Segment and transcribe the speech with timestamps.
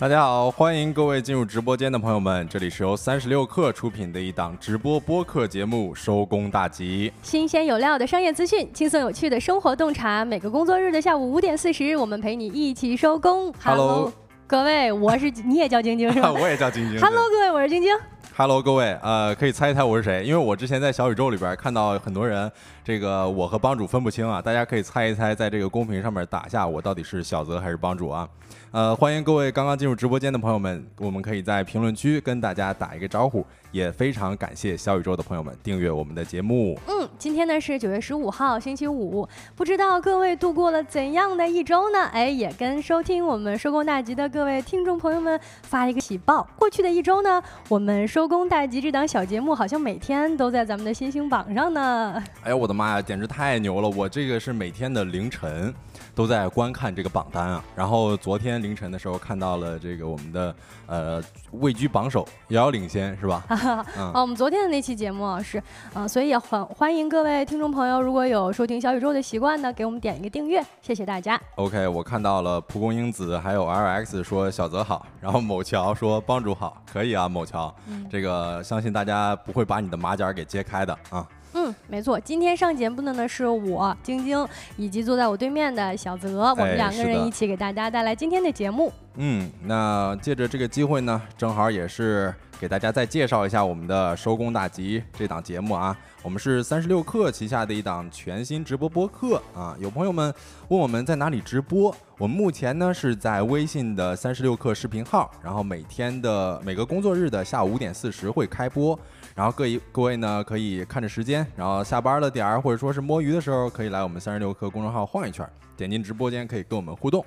[0.00, 13.52] 大家好，欢迎各位进入直播间的朋友们，这里是由三十六氪出品的一档直播播客节目《收工大吉》，新鲜有料的商业资讯，轻松有趣的生活洞察，每个工作日的下午五点四十，我们陪你一起收工。
[13.60, 14.12] Hello
[14.46, 17.00] 各位，我是你也叫晶晶是吧 我也叫晶晶。
[17.00, 17.92] ？Hello，各位，我是晶晶。
[18.36, 20.22] Hello，各位，呃，可以猜一猜我是谁？
[20.24, 22.48] 因为我之前在小宇宙里边看到很多人，
[22.84, 28.28] 这个我和帮主分不清啊，大家可以猜一猜，在这个公屏上面打下我到底是小泽还是帮主啊？
[28.70, 36.78] 呃，欢迎各位刚刚进入直播间的朋友们，我们可以在评论区跟大家打一个招呼，也非常感谢小宇宙的朋友们订阅我们的节目。
[36.86, 39.26] 嗯，今天呢是九月十五号，星期五，
[39.56, 42.04] 不知道各位度过了怎样的一周呢？
[42.12, 46.46] 哎，也跟收听我们收工大吉的各位听众朋友们发一个喜报。
[46.58, 52.22] 过去的一周呢，我们收工大吉这档小节目好像每天都在咱们的新星榜上呢。
[52.42, 53.88] 哎呀，我的妈呀，简直太牛了！
[53.88, 55.74] 我这个是每天的凌晨
[56.18, 57.64] 都在观看这个榜单啊。
[57.76, 60.52] 然后昨天凌晨的时候看到了这个我们的
[60.88, 63.44] 呃位居榜首，遥遥领先是吧？
[63.48, 65.62] 啊，我们昨天的那期节目啊是，
[65.94, 71.40] 呃，所以也欢欢迎各位听众朋友，如果有收听小宇宙的习惯呢，给我们点一个订阅，谢谢大家。
[71.54, 77.72] OK，我看到了蒲公英子还有 LX 说小泽好，然后某乔说帮主好，可以啊，某乔，
[78.10, 81.24] 这个相信大家不会把你的马甲给揭开的啊。
[81.54, 84.46] 嗯，没错，今天上节目的呢是我晶晶，
[84.76, 88.92] 以及坐在我对面的小泽，我们两个人一起给大家带来今天的节目。
[89.16, 95.96] 嗯，那借着这个机会呢，正好也是给大家再介绍一下我们的收工大吉这档节目啊。
[96.22, 99.74] 我们是三十六氪旗下的一档全新直播播客啊。
[99.80, 100.32] 有朋友们
[100.68, 108.98] 问我们在哪里直播，我们目前呢是在微信的三十六氪视频号，然后每天的每个工作日的下午五点四十会开播。
[109.38, 117.24] 然后各一各位呢可以看着时间，然后下班了点儿或者说是摸鱼的时候，可以来我们三十六氪公众号晃一圈，点进直播间可以跟我们互动。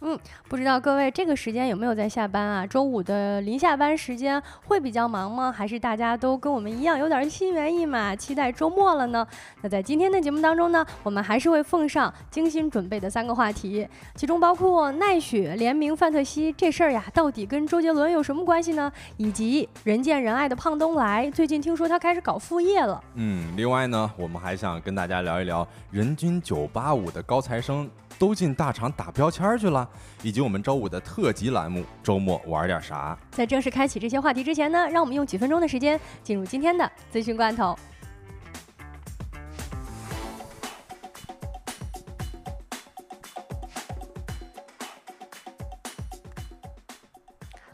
[0.00, 0.18] 嗯
[0.48, 2.66] 不知道各位这个时间有没有在下班啊？
[2.66, 5.50] 周五的临下班时间会比较忙吗？
[5.50, 9.26] 还是大家都跟我们一样有点心猿意马，期待周末了呢？
[9.62, 18.92] 那在今天的节目当中呢，我们还是会奉上精心准备的三个话题，其中包括奈雪联名范特西这事儿呀，到底跟周杰伦有什么关系呢？
[19.16, 23.02] 以及人见人爱的胖东来，最近听说他开始搞副业了。
[23.14, 29.88] 嗯，另外呢，我们还想跟大家聊一聊人均九八五的高材生都进大厂打标签去了，
[30.22, 33.18] 以及我们周五的特辑栏目周末玩点啥。
[33.30, 37.76] 在正式开启这些话题之前呢，让我们用几分钟的时间进入今天的资讯罐头。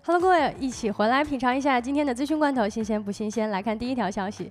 [0.04, 3.48] Hello，各位，一起回来品尝一下今天的资讯罐头，新鲜不新鲜？
[3.50, 4.50] 来看第一条消息：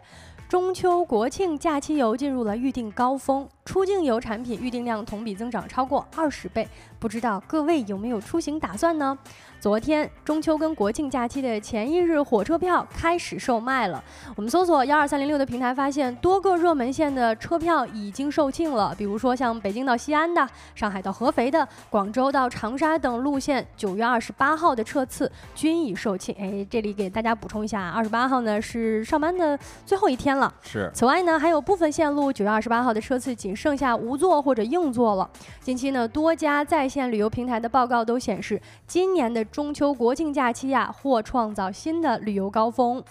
[0.51, 6.67] 中秋国庆假期游进入了预订高峰，出境游产品预订量同比增长超过二十倍。
[7.01, 9.17] 不知道各位有没有出行打算呢？
[9.59, 14.03] 昨天中秋跟国庆假期的前一日，火车票开始售卖了。
[14.35, 18.93] 我们搜索幺二三零六的平台，发现多个热门线的车票已经售罄了。
[18.95, 26.35] 比如说像北京到西安的、上海到合肥的、广州到长沙等路线，九月二十八号的车次均已售罄。
[26.37, 29.57] 哎，这里给大家补充一下，二十八号呢是上班的
[29.87, 30.53] 最后一天了。
[30.61, 35.27] 是，此外呢，还有部分线路九月二十八号的车次仅剩下无座或者硬座了。
[35.59, 43.01] 近期呢，多家在线旅游平台的报告都显示，今年的中秋国庆假期呀、或创造新的旅游高峰。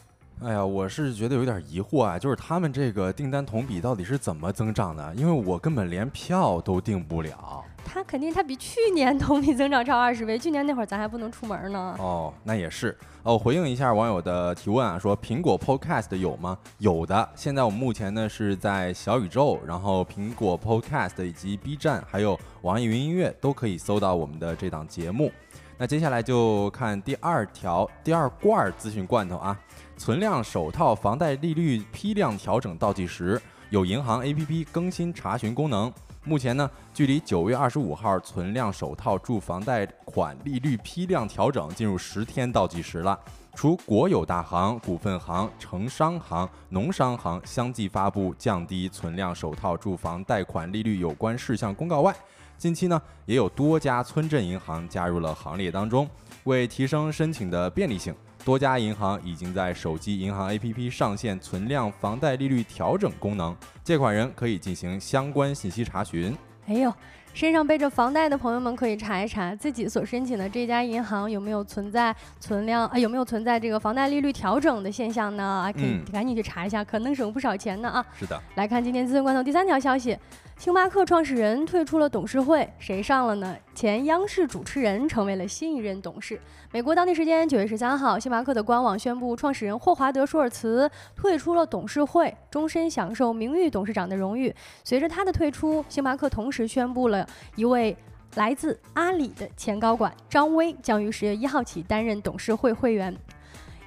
[0.43, 5.15] 哎呀，我是觉得有点疑惑啊，就是他们这个订单同比到底是怎么增长的？
[5.15, 7.65] 因为我根本连票都订不了。
[7.85, 11.97] 它肯定它比去年同比增长超二十倍，去年那会儿咱还不能出门呢。
[11.99, 12.97] 哦，那也是。
[13.23, 16.57] 哦，回应一下网友的提问啊，说苹果 Podcast 有吗？
[16.79, 17.29] 有的。
[17.35, 25.31] 现在我们目前呢是在小宇宙，然后苹果 Podcast 以及 B 站，还有网易云音乐都可以搜到我们的这档节目。
[25.77, 29.59] 那接下来就看第二条第二罐儿资讯罐头啊，
[29.97, 33.41] 存量首套房贷利率批量调整倒计时，
[33.71, 35.93] 有银行 APP 更新查询功能。
[36.25, 43.19] 目前呢，距离九月二十五号存量首套住房贷款利率批量调整进入十天倒计时了。
[43.55, 52.15] 除国有大行、股份行、城商行、农商行相继发布降低存量首套住房贷款利率有关事项公告外，
[52.59, 56.09] 近期呢，也有多家村镇银行加入了行列当中。
[56.45, 58.15] 为提升申请的便利性，
[58.45, 63.55] 多家银行已经在手机银行 APP 上线存量房贷利率调整功能，
[63.85, 66.37] 借款人可以进行相关信息查询。
[66.67, 66.93] 哎呦，
[67.35, 75.45] 身上背着房贷的朋友们可以查一查自己所申请的这家银行有没有存在存量啊，有没有存在这个房贷利率调整的现象呢？
[75.45, 78.05] 啊可以嗯赶紧去查一下，可能省不少钱呢啊！
[78.19, 80.17] 是的，来看今天资讯罐头第三条消息。
[80.61, 83.57] 星巴克创始人退出了董事会，谁上了呢？
[83.75, 86.39] 前央视主持人成为了新一任董事。
[86.71, 94.55] 美国当地时间九月十三号，星巴克的官网宣布，创始人霍华德·舒尔茨退出了董事会，终身享受名誉董事长的荣誉。
[94.85, 97.27] 随着他的退出，星巴克同时宣布了
[97.57, 97.97] 一位
[98.35, 103.17] 来自阿里的前高管张威将于十月一号起担任董事会会员。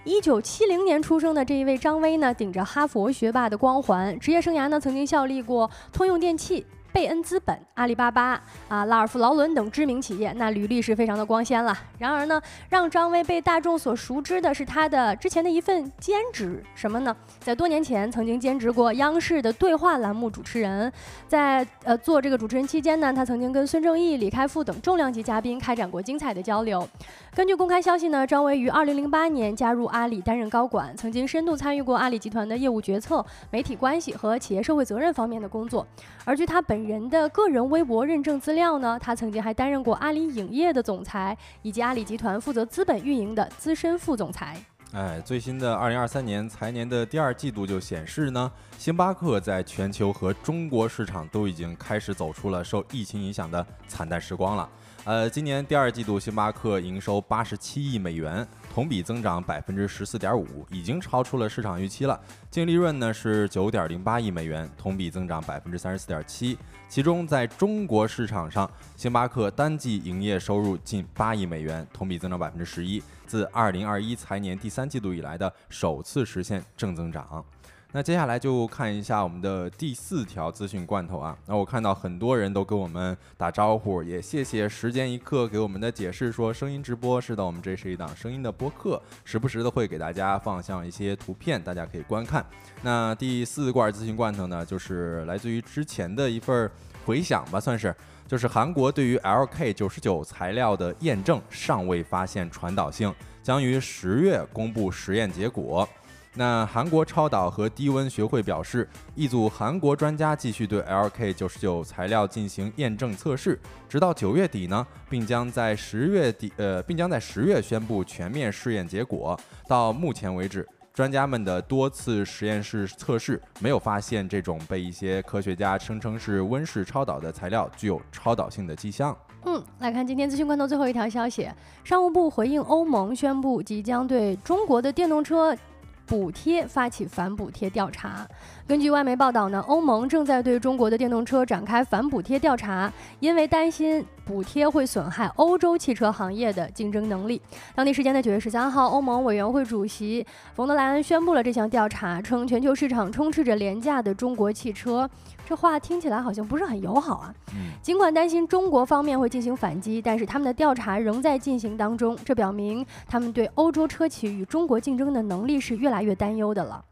[0.06, 6.66] 一九七零年出生的这一位张威呢，顶着哈佛学霸的光环，职业生涯呢曾经效力过通用电气。
[6.94, 11.75] 贝恩资本、阿里巴巴啊、拉尔夫劳伦等知名企业，那履历是非常的光鲜了。
[11.98, 17.16] 然而呢，让张威被大众所熟知的是他的之前的一份兼职，什么呢？
[17.40, 20.94] 在多年前曾经兼职过央视的对话栏目主持人，
[21.28, 26.88] 在呃做这个主持人期间呢，他曾经跟孙正义、李开复等重量级嘉宾开展过精彩的交流。
[27.36, 35.88] 根据公开消息呢，张威于2008年加入阿里担任高管，曾经深度参与过阿里集团的业务决策、媒体关系和企业社会责任方面的工作。
[36.24, 44.58] 而据他本人的个人微博认证资料呢，他曾经还担任过阿里影业的总裁，以及阿里集团负责资本运营的资深副总裁。
[44.92, 54.70] 哎，最新的二零二三年财年的第二季度就显示呢，星巴克在全球和中国市场都已经开始走出了受疫情影响的惨淡时光了。
[55.06, 62.20] 呃，今年第二季度，星巴克营收八十七亿美元，同比增长百分之十四点五，已经超出了市场预期了。
[62.50, 66.58] 净利润呢是九点零八亿美元，同比增长百分之三十四点七。
[66.90, 77.46] 其中，在中国市场上，星巴克单季营业收入近八亿美元，同比增长百分之十一，自二零二一财年第三季度以来的首次实现正增长。
[77.95, 81.38] 那接下来就看一下我们的第四条资讯罐头啊。
[81.45, 92.44] 那我看到很多人都跟我们打招呼，也谢谢时间一刻给我们的解释，说声音直播是的，我们这是一档声音的播客，时不时的会给大家放上一些图片，大家可以观看。
[92.81, 96.68] 那第四罐资讯罐头呢，就是来自于之前的一份
[97.06, 97.96] 回响吧，算是，
[98.28, 103.13] 就是韩国对于 LK 九十九材料的验证尚未发现传导性，
[103.44, 105.88] 将于十月公布实验结果。
[106.36, 119.40] 那韩国超导和低温学会表示，一组韩国专家继续对 LK 九十九材料进行验证测试，直到九月底呢，并将在十月底呃，并将在十月宣布全面试验结果。
[119.68, 129.16] 到目前为止，专家们的多次实验室测试没有发现这种被一些科学家声称是温室超导的材料具有超导性的迹象。
[129.46, 131.48] 嗯，来看今天资讯罐头最后一条消息，
[131.84, 135.56] 商务部回应欧盟宣布即将对中国的电动车。
[136.06, 138.28] 补贴发起反补贴调查。
[138.68, 147.42] 根据外媒报道呢，欧盟正在对中国的电动车展开反补贴调查，因为担心补贴会损害欧洲汽车行业的竞争能力。
[147.76, 155.10] 当地时间的九月十三号，欧盟委员会主席冯德莱恩宣布了这项调查，称全球市场充斥着廉价的中国汽车。
[155.45, 157.34] 这话听起来好像不是很友好啊。
[157.81, 166.84] 尽管担心中国方面会进行反击，但是他们的调查仍在进行当中，这表明他们对欧洲车企与中国竞争的能力是越来越担忧的了。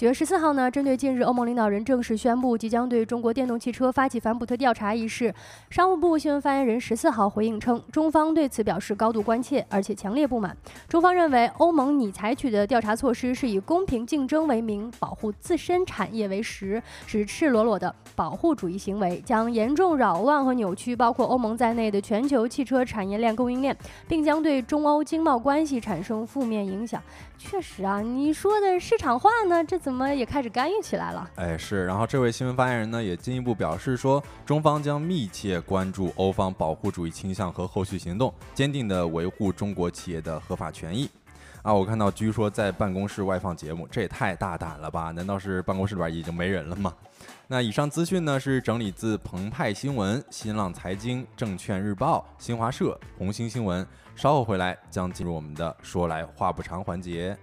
[0.00, 5.34] 九月十四号呢，针对近日欧盟领导人正式宣布即将对中国电动汽车发起反补贴调查一事，
[5.68, 10.56] 商务部新闻发言人十四号回应称，中方对此表示高度关切，而且强烈不满。
[10.88, 23.76] 中方认为，欧盟拟采取的调查措施是以公平竞争为名，保护自身产业为实，是赤裸裸的保护主义行为，将严重扰乱和扭曲包括欧盟在内的全球汽车产业链供应链，
[24.08, 27.02] 并将对中欧经贸关系产生负面影响。
[27.36, 29.62] 确实啊，你说的市场化呢？
[29.62, 31.28] 这怎怎么也开始干预起来了？
[31.34, 31.84] 哎，是。
[31.84, 41.10] 然后这位新闻发言人呢，也进一步表示说，中方将密切关注欧方保护主义倾向和后续行动，坚定地维护中国企业的合法权益。
[41.62, 45.10] 啊，我看到据说在办公室外放节目，这也太大胆了吧？
[45.10, 46.94] 难道是办公室里边已经没人了吗？
[47.48, 53.84] 那以上资讯呢，是整理自澎湃新闻、新浪财经、证券日报、新华社、红星新闻。
[54.14, 57.36] 稍后回来将进入我们的说来话不长环节。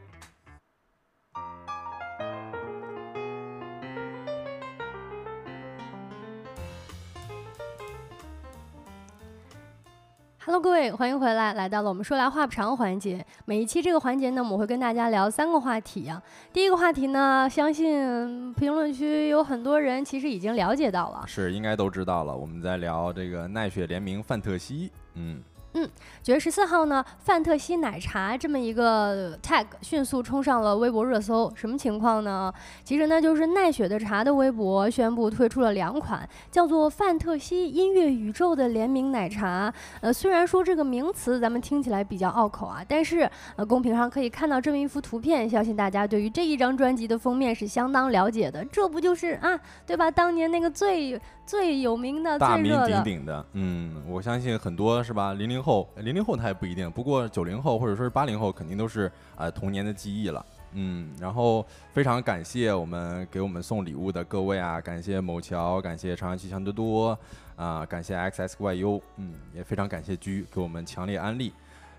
[10.48, 13.26] Hello，各位，欢迎回来，来到了我们说来话不长环节。
[13.44, 16.24] 每一期这个环节呢，我们会跟大家聊三个话题啊。
[16.54, 22.34] 第一个话题呢，相信评论区有很多人其实已经了解到了，是应该都知道了。
[22.34, 25.44] 我们在聊这个奈雪联名范特西，嗯。
[25.80, 25.88] 嗯，
[26.24, 31.54] 九月十四号呢，范特西奶茶这么一个 tag 迅速冲上了微博热搜。
[31.56, 32.52] 什么情况呢？
[32.84, 39.72] 其实呢，就是奈雪的茶的微博宣布推出了两款叫做“范特西音乐宇宙”的联名奶茶。
[40.02, 48.66] 呃，虽然说这个名词咱们听起来比较拗口啊，但是呃，公屏上可以看到这么一幅图片，相信大家对于这一张专辑的封面是相当了解的。
[48.66, 50.10] 这不就是啊，对吧？
[50.10, 55.34] 当年那个最最有名的、大名鼎鼎的，嗯，我相信很多是吧？
[55.34, 61.10] 零零后，零零后他也不一定，不过九零后或者说是八零后肯定都是呃童年的记忆了，嗯。
[61.22, 67.18] 然后非常感谢我们给我们送礼物的各位啊，感谢某桥，感谢长安气象多多
[67.56, 71.54] 啊，感谢 X S Y U，嗯，也非常感谢居给我们强烈安利。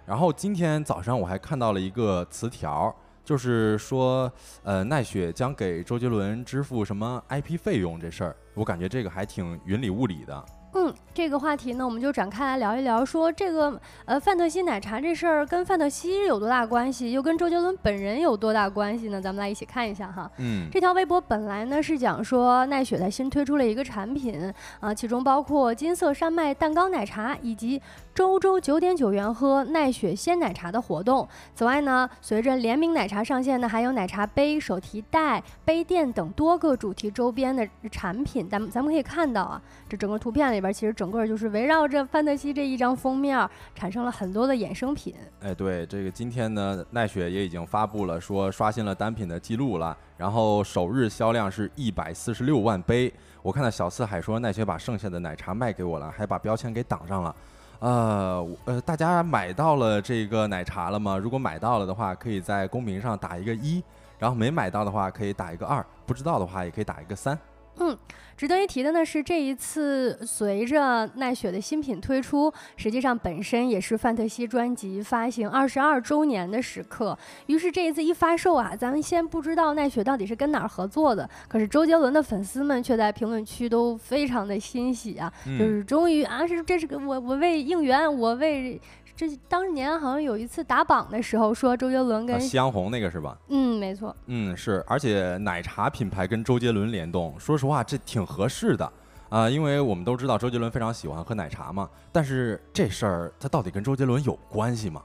[0.04, 2.94] 然后今天早上我还看到了一个词条。
[3.28, 4.32] 就是说，
[4.62, 10.42] 呃，奈雪将给周杰伦支付什么 IP 费用这事儿，我感觉这个还挺云里雾里的。
[10.74, 13.04] 嗯，这个话题呢，我们就展开来聊一聊。
[13.04, 19.20] 说这个呃，范特西奶茶这事儿跟范特西有多大关系，又跟周杰伦本人有多大关系呢？
[19.20, 20.30] 咱们来一起看一下哈。
[20.38, 27.80] 嗯，这条微博本来呢是讲说奈雪在新推出了一个产品啊，其中包括金色山脉蛋糕奶茶以及
[28.18, 31.28] 周周九点九元喝奈雪鲜奶茶的活动。
[31.54, 38.48] 此外呢，随着联名奶茶上线呢，还有奶茶杯、手提袋、杯垫等多个主题周边的产品。
[38.48, 40.60] 咱们咱们可以看到啊，这整个图片里。
[40.60, 45.14] 边其实整个就是围绕着范特西这一张封面，产生了很多的衍生品。
[45.38, 53.14] 哎，对，这个今天呢，奈雪也已经发布了，说刷新了单品的记录了，然后首日销量是一百四十六万杯。
[53.42, 57.32] 我看到小四海说奈雪把剩下的奶茶卖给我了，还把标签给挡上了。
[57.80, 61.16] 呃，呃，大家买到了这个奶茶了吗？
[61.16, 63.82] 如果买到了的话，可以在公屏上打一个一，
[64.18, 67.38] 然后没买到的话可以打一个二，不知道的话也可以打一个三。
[67.80, 67.96] 嗯，
[68.36, 77.16] 值得一提的呢是，这一次随着奈雪的新品推出，实际上本身也是范特西专辑发行二十二周年的时刻。
[77.46, 88.80] 于是这一次一发售啊，咱们先不知道奈雪到底是跟哪儿合作的，可是周杰伦的粉丝们却在评论区都非常的欣喜啊，就是终于啊，是这是个我我为应援，我为。
[89.18, 93.36] 这当年好像有一次打榜的时候说周杰伦跟夕阳红那个是吧？
[93.48, 94.14] 嗯，没错。
[94.26, 98.92] 嗯，是，而且奶茶品牌跟周杰伦联动，说实话这挺合适的
[99.28, 101.90] 啊，因为我们都知道周杰伦非常喜欢喝奶茶嘛。
[102.12, 105.02] 但是这事儿它到底跟周杰伦有关系吗？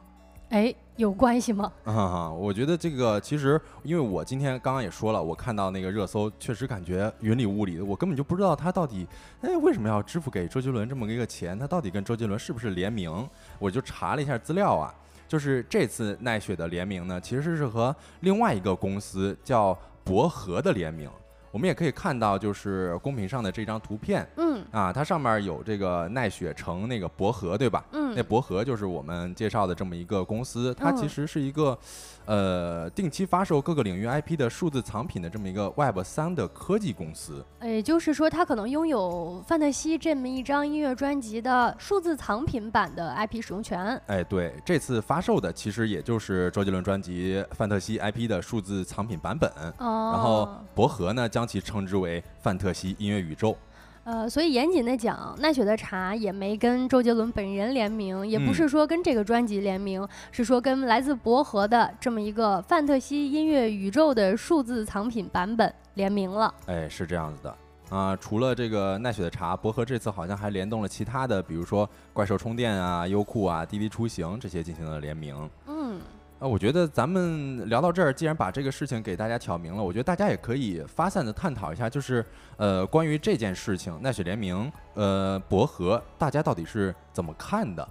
[0.54, 1.72] 哎，有关系吗？
[1.84, 9.08] 啊，我觉得这个其实，因为我今天刚刚也说了，我看到那个热搜，确实感觉云里雾里的，我根本就不知道他到底，
[9.42, 11.58] 哎，为什么要支付给周杰伦这么一个钱？
[11.58, 13.28] 他到底跟周杰伦是不是联名？
[13.58, 14.94] 我就查了一下资料啊，
[15.28, 21.10] 就是这次奈雪的联名呢，其实是和另外一个公司叫博和的联名。
[21.54, 27.86] 我们也可以看到，就是公屏上的这张图片，嗯，啊，它上面有这个奈雪城那个博和，对吧？
[27.92, 31.78] 嗯，那博和就是我们介绍的这么一个公司，它其实是一个。
[32.26, 44.02] 呃，定期发售各个领域 IP 的数字藏品的这么一个 Web 三的科技公司，也就是说，它可能拥有范特西这么一张音乐专辑的数字藏品版的 IP 使用权。
[44.08, 49.50] 哎，对，这次发售的其实也就是周杰伦专辑范特西 IP 的数字藏品版本。
[49.80, 50.12] 哦。
[50.14, 53.58] 然后博和呢，将其称之为范特西音乐宇宙。
[54.06, 66.54] 呃，所以严谨的讲，奈雪的茶也没跟周杰伦本人联名，也不是说跟这个专辑联名，是说跟来自博荷的这么一个范特西音乐宇宙的数字藏品版本联名了。
[66.66, 67.58] 哎，是这样子的
[67.96, 68.14] 啊。
[68.18, 75.50] 除了这个奈雪的茶，博荷这次好像还联动了其他的，比如说怪兽充电啊、优酷啊、滴滴出行这些进行了联名。
[75.68, 75.73] 嗯。
[76.44, 82.26] 啊，我觉得咱们聊到这儿，既然把这个事情给大家挑明了，我觉得大家也可以发散的探讨一下，就是
[82.58, 87.88] 呃，关于这件事情，奈雪联名，呃，薄荷，大家到底是怎么看的？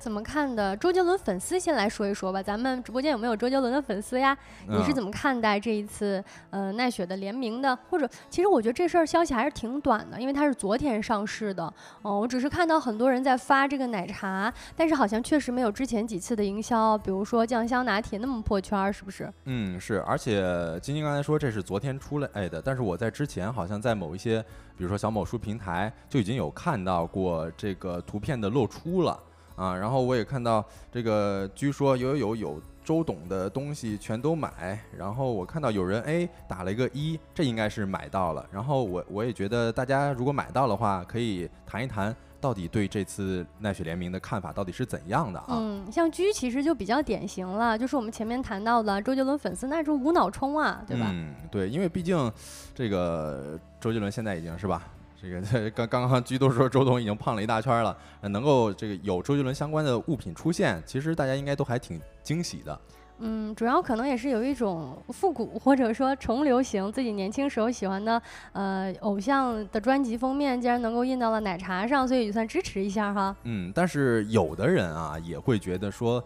[0.00, 0.74] 怎么看的？
[0.78, 2.42] 周杰伦粉丝先来说一说吧。
[2.42, 4.34] 咱们直播间有没有周杰伦的粉丝呀？
[4.66, 7.78] 你是怎么看待这一次呃奈雪的联名的？
[7.90, 11.70] 或者，其实我觉得这事儿消息还是挺短的，因为它是昨天上市的。
[12.00, 19.30] 哦，我只是看到很多人在发这个奶茶，但是好像确实没有之前几次的营销，比如说酱香拿铁那么破圈，是不是？
[19.44, 20.00] 嗯，是。
[20.06, 20.40] 而且
[20.80, 24.42] 晶晶刚才说这是昨天出来的，但是我在之前好像在某一些，
[24.78, 29.20] 比如说小某书平台就已经有看到过这个图片的露出了。
[29.60, 38.46] 啊，然后我也看到这个，据说有有有周董的东西全都买，然后我看到有人哎打了一个一，这应该是买到了。
[38.50, 45.48] 然后我我也觉得大家如果买到的话，可以谈一谈到底对这次奈雪联名的看法到底是怎样的啊？
[45.50, 51.10] 嗯，像居其实就比较典型了，就是我们前面谈到的周杰伦粉丝那种无脑冲啊，对吧？
[51.12, 52.32] 嗯，对，因为毕竟
[52.74, 54.88] 这个周杰伦现在已经是吧。
[55.20, 62.80] 这个刚刚刚居都说周董已经胖了一大圈了，能够这个有周杰伦相关的物品出现，其实大家应该都还挺惊喜的。
[63.22, 68.22] 嗯，主要可能也是有一种复古或者说重流行，自己年轻时候喜欢的
[68.52, 73.36] 呃偶像的专辑封面，竟然能够印到了奶茶上，所以也算支持一下哈。
[73.42, 76.24] 嗯，但是有的人啊也会觉得说，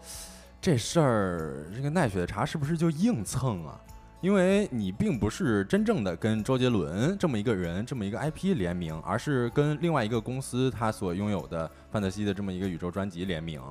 [0.61, 3.77] 这事儿这个奈雪的茶是不是就硬蹭啊？
[4.21, 13.61] 因为你并不是真正的跟周杰伦这么一个人这么一个 IP 联名，而是跟另外一个公司他所拥有的范特西的这么一个宇宙专辑联名。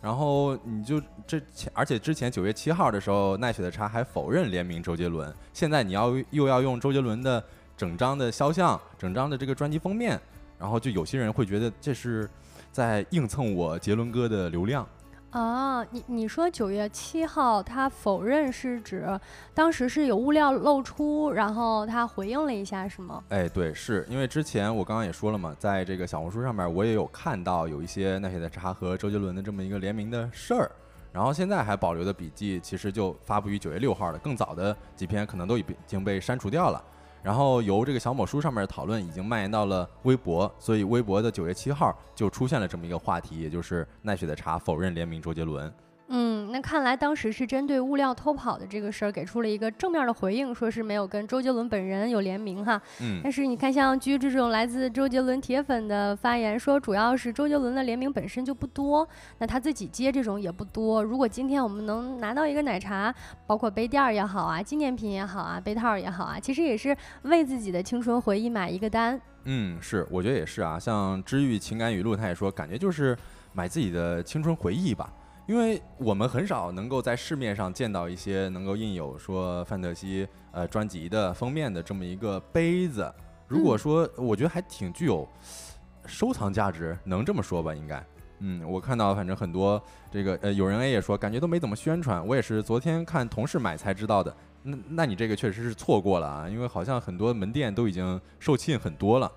[0.00, 1.42] 然后你就这，
[1.74, 5.34] 而且之前九月七号的时候，奈雪的茶还否认联名周杰伦。
[5.52, 7.42] 现在你要又要用周杰伦的
[7.76, 10.18] 整张的肖像、整张的这个专辑封面，
[10.56, 12.30] 然后就有些人会觉得这是
[12.70, 14.86] 在硬蹭我杰伦哥的流量。
[15.30, 19.06] 啊，你你说九月七号他否认是指
[19.52, 23.22] 当时是有物料露出，然后他回应了一下是吗？
[23.28, 30.70] 哎，对，是因为之前我刚刚也说了嘛，在这个小红书上面我也有看到有一些奈雪的茶和周杰伦的这么一个联名的事儿，
[31.12, 36.82] 然后现在还保留的笔记其实就发布于九月六号了，更早的几篇可能都已经被删除掉了。
[37.22, 45.72] 然后由这个小某书上面的讨论已经蔓延到了微博，所以微博的九月七号就出现了这么一个话题，也就是奈雪的茶否认联名周杰伦。
[46.10, 52.80] 嗯，那看来当时是针对物料偷跑的这个事儿给出了一个正面的回应，说是没有跟周杰伦本人有联名哈。
[53.02, 53.20] 嗯。
[53.22, 61.04] 但是你看，像居这种来自周杰伦铁粉的发言，说主要是周杰伦的联名本身就不多，那他自己接这种也不多。
[61.04, 63.14] 如果今天我们能拿到一个奶茶，
[63.46, 69.20] 包括杯垫儿也好啊，纪念品也好啊，杯套也好啊，其实也是为自己的青春回忆买一个单。
[69.44, 70.78] 嗯，是，我觉得也是啊。
[70.78, 73.14] 像知遇情感语录，他也说，感觉就是
[73.52, 75.12] 买自己的青春回忆吧。
[75.48, 83.10] 因为我们很少能够在市面上见到一些能够印有说范特西呃专辑的封面的这么一个杯子，
[83.46, 85.26] 如果说我觉得还挺具有
[86.04, 87.74] 收藏价值，能这么说吧？
[87.74, 88.04] 应该，
[88.40, 94.36] 嗯，我看到反正很多这个呃有人 A 也说感觉都没怎么宣传，我也是昨天看同事买才知道的。
[94.62, 99.32] 那那你这个确实是错过了啊，因为好像很多门店都已经售罄很多了。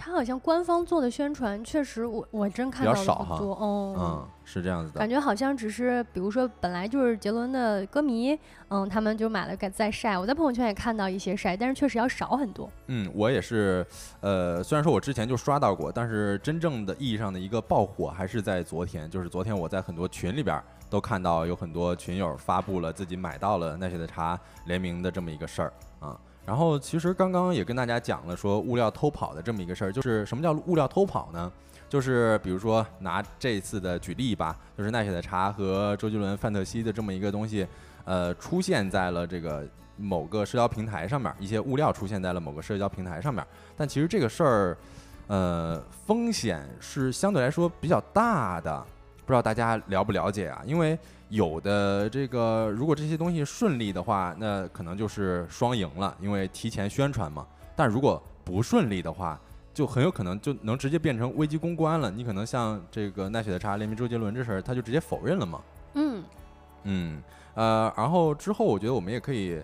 [0.00, 8.36] 他好像官方做的宣传，确实我我真看到了很多，哦，嗯，是这样子的，感觉好像只是比如说本来就是杰伦的歌迷，
[8.68, 12.70] 嗯，他们就买了在晒，我在朋友圈也看到一些晒，但是确实要少很多。
[12.86, 13.86] 嗯，我也是，
[14.20, 26.18] 呃，虽然说我之前就刷到过，但是真正的意义上的一个爆火还是在昨天，就是昨天我在很多群里边都看到有很多群友发布了自己买到了奈雪的茶联名的这么一个事儿啊。
[26.44, 31.50] 然后其实刚刚也跟大家讲了，说物料偷跑的这么一个事儿，就是什么叫物料偷跑呢？
[31.88, 37.66] 就是比如说拿这次的举例吧，就是奈雪的茶和周杰伦范特西的这么一个东西，
[38.04, 43.44] 呃，出现在了这个某个社交平台上面，一些物料出现在了某个社交平台上面。
[43.76, 44.76] 但其实这个事儿，
[45.26, 48.84] 呃，风险是相对来说比较大的，
[49.26, 50.62] 不知道大家了不了解啊？
[50.64, 50.96] 因为
[51.30, 57.46] 有的这个，如果这些东西顺利的话，那可能就是双赢了，因为提前宣传嘛。
[57.76, 59.40] 但如果不顺利的话，
[59.72, 62.10] 就很有可能就能直接变成危机公关了。
[62.10, 65.60] 你可能像这个奈雪的茶联名周杰伦这事儿，他就直接否认了嘛。
[65.94, 66.24] 嗯
[66.82, 67.22] 嗯
[67.54, 69.62] 呃，然后之后我觉得我们也可以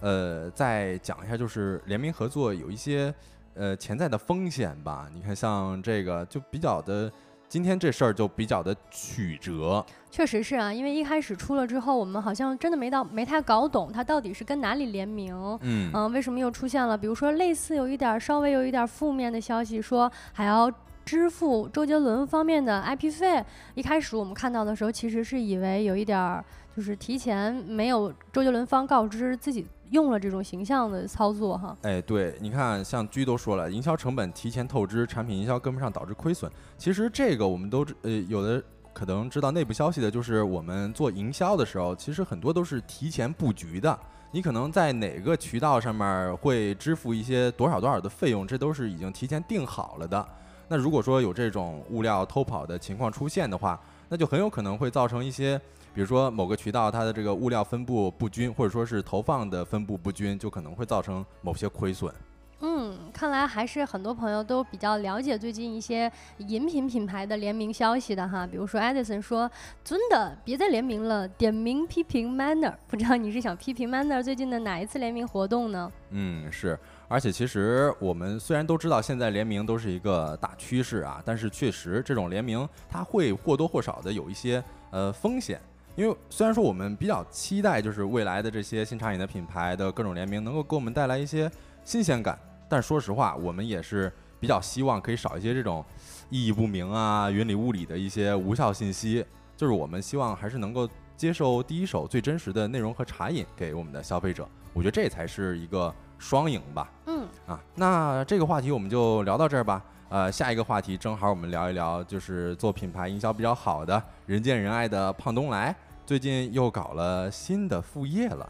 [0.00, 3.12] 呃再讲一下，就是联名合作有一些
[3.54, 5.08] 呃潜在的风险吧。
[5.14, 7.10] 你看像这个就比较的。
[7.48, 15.32] 今天这事儿就比较的曲折，确实是啊，因为一开始出了之后，我们好像真的没到没太搞懂它到底是跟哪里联名，
[15.62, 16.98] 嗯嗯，为什么又出现了？
[16.98, 20.70] 比如说类似有一点稍微有一点负面的消息，说还要
[21.04, 23.44] 支付周杰伦方面的 IP 费。
[23.74, 26.44] 一开始我们看到的时候，其实是以为有一点儿
[26.76, 29.64] 就是提前没有周杰伦方告知自己。
[29.90, 36.50] 用了这种形象的操作哈，哎，对，你看，像居都说了，营销成本提前透支，产品营销跟不上导致亏损。
[36.76, 43.96] 其实这个我们都呃有的可能知道内部消息的，就是我们做营销的时候，其实很多都是提前布局的。
[44.32, 50.28] 你可能在哪个渠道上面会支付一些多少多少的费用，这都是已经提前定好了的。
[50.68, 55.60] 那如果说有这种物料偷跑的情况出现的话，那就很有可能会造成一些。
[55.96, 62.12] 比如说某个渠道它的这个物料分布不均，或者说是投放的分布不均，就可能会造成某些亏损。
[62.60, 68.46] 嗯，看来还是很多朋友都比较了解最近一些饮品品牌的联名消息的哈。
[68.46, 69.50] 比如说，Edison 说
[69.82, 75.90] ：“真的别再联名了，点名批评 Manner。”不知道你是想批评 Manner 最近的哪一次联名活动呢？
[76.10, 76.78] 嗯，是。
[77.08, 85.58] 而且其实我们虽然都知道现在联名都是一个大趋势啊，但是确实这种联名它会或多或少的有一些呃风险。
[85.96, 91.50] 因为虽然说我们比较期待，就是未来的这些新茶饮的品牌的各种联名能够给我们带来一些
[91.84, 95.82] 新鲜感，但说实话，我们也是比较希望可以少一些这种
[96.28, 99.24] 意义不明啊、云里雾里的一些无效信息。
[99.56, 104.46] 就是我们希望还是能够接受第一手最真实的内容和茶饮给我们的消费者。
[104.74, 106.92] 我觉得这才是一个双赢吧。
[107.06, 109.82] 嗯啊，那这个话题我们就聊到这儿吧。
[110.08, 115.74] 呃，下一个话题正好我们聊一聊，就是做品牌营销比较好的、人见人爱的胖东来，
[116.06, 118.48] 最近又搞了新的副业了。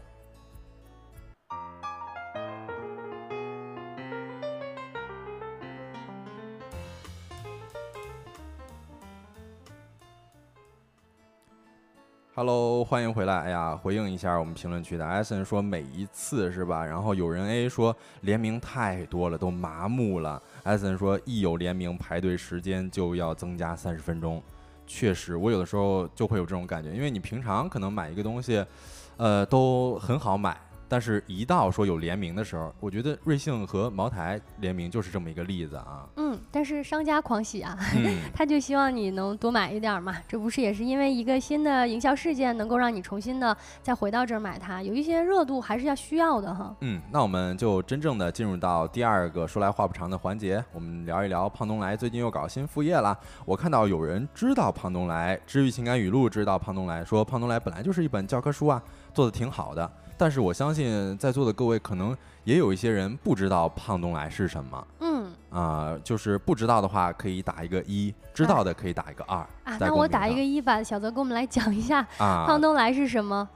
[12.35, 13.39] Hello，欢迎回来。
[13.39, 16.85] 哎呀，回应一下我们评论区的艾森说每一次是吧？
[16.85, 20.39] 然后有人 A 说联名太多了，都麻木了。
[20.61, 24.43] 艾森说一有联名排队时间就要增加三十分钟。
[24.87, 28.65] 确实，我有的时候就会有这种感觉，因为你平常可能买一个东西，
[29.17, 30.57] 呃，都很好买。
[30.89, 36.07] 但是，一到说有联名的时候，我觉得瑞幸和茅台联名就是这么一个例子啊。
[36.15, 40.15] 嗯，但是商家狂喜啊，嗯 他就希望你能多买一点儿嘛。
[40.27, 46.75] 这不是也是因为一个新的营销事件，能够让你重新的再回到这儿买它，有一些热度还是要需要的哈。
[46.81, 53.17] 嗯，那我们就真正的进入到第二个说来话不长的环节，我们聊一聊胖东来最近又搞新副业了。
[53.45, 58.81] 我看到有人知道胖东来，治愈情感语录知道胖东来，说胖东来本来就是一本教科书啊，
[59.13, 59.91] 做的挺好的。
[60.17, 65.17] 但是我相信在座的各位可能也有一些人不知道胖东来是什么嗯
[65.49, 69.37] 啊、就是不知道的话可以打一个一，知道的可以打一个二。
[69.63, 73.47] 啊，那我打一个一吧，小泽给我们来讲一下啊，胖东来是什么。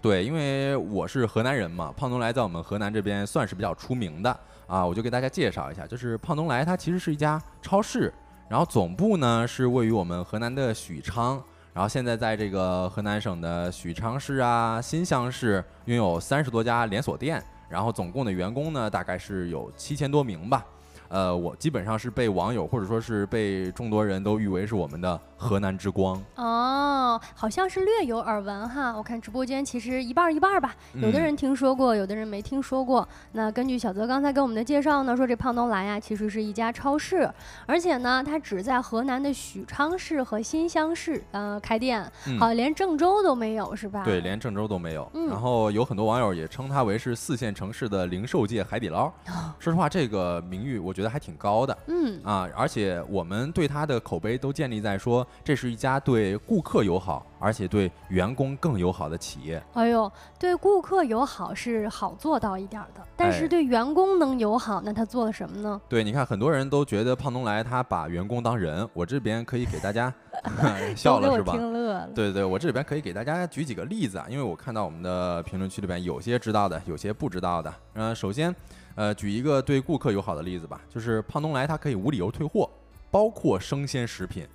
[0.00, 4.34] 对，因为我是河南人嘛，胖东来在我们河南这边算是比较出名的
[4.66, 8.12] 啊，我就给大家介绍一下，就是胖东来它其实是一家超市，
[8.48, 20.64] 然后总部呢是位于我们河南的许昌，然后现在在这个河南省的许昌市啊、新乡市拥有三十多家连锁店，然后总共的员工呢大概是有七千多名吧。
[21.08, 26.22] 呃，我基本上是被网友或者说是被众多人都誉为是我们的河南之光。
[26.36, 28.94] 哦，好像是略有耳闻哈。
[28.96, 33.08] 我看直播间其实一半儿一半儿吧，有的嗯人听说过，有的人没听说过。
[33.32, 37.28] 那根据小泽刚才给我们的介绍呢，说这胖东来呀、其实是一家超市，
[37.64, 44.04] 而且呢，它只在河南的许昌市和新乡市呃开店，嗯好像连郑州都没有是吧？
[44.04, 45.10] 对，连郑州都没有。
[45.14, 49.10] 嗯然后有很多网友也称它为是四线城市的零售界海底捞。
[49.58, 52.48] 说实话，这个名誉我觉得还挺高的嗯啊！
[52.54, 59.62] 而且我们对它的口碑都建立在说这是一家对顾客友好，而且对员工更友好的企业。
[59.74, 65.80] 哎呦，对顾客友好是好做到一点儿的，但是哎对员工能友好，那他做了什么呢？
[65.88, 70.12] 对，你看很多人都觉得胖东来他把员工当人，我这边可以给大家
[70.96, 71.52] 笑了是吧？
[71.52, 72.08] 听乐了。
[72.14, 77.72] 对对对，我这里边可以给大家举几个例子啊，因为我看到我们的评论区里边有些知道的，有些不知道的。
[77.94, 78.54] 呃，首先，
[78.94, 82.68] 呃，举一个对顾客友好的例子吧，就是胖东来它可以无理由退货，
[83.10, 84.46] 包括生鲜食品，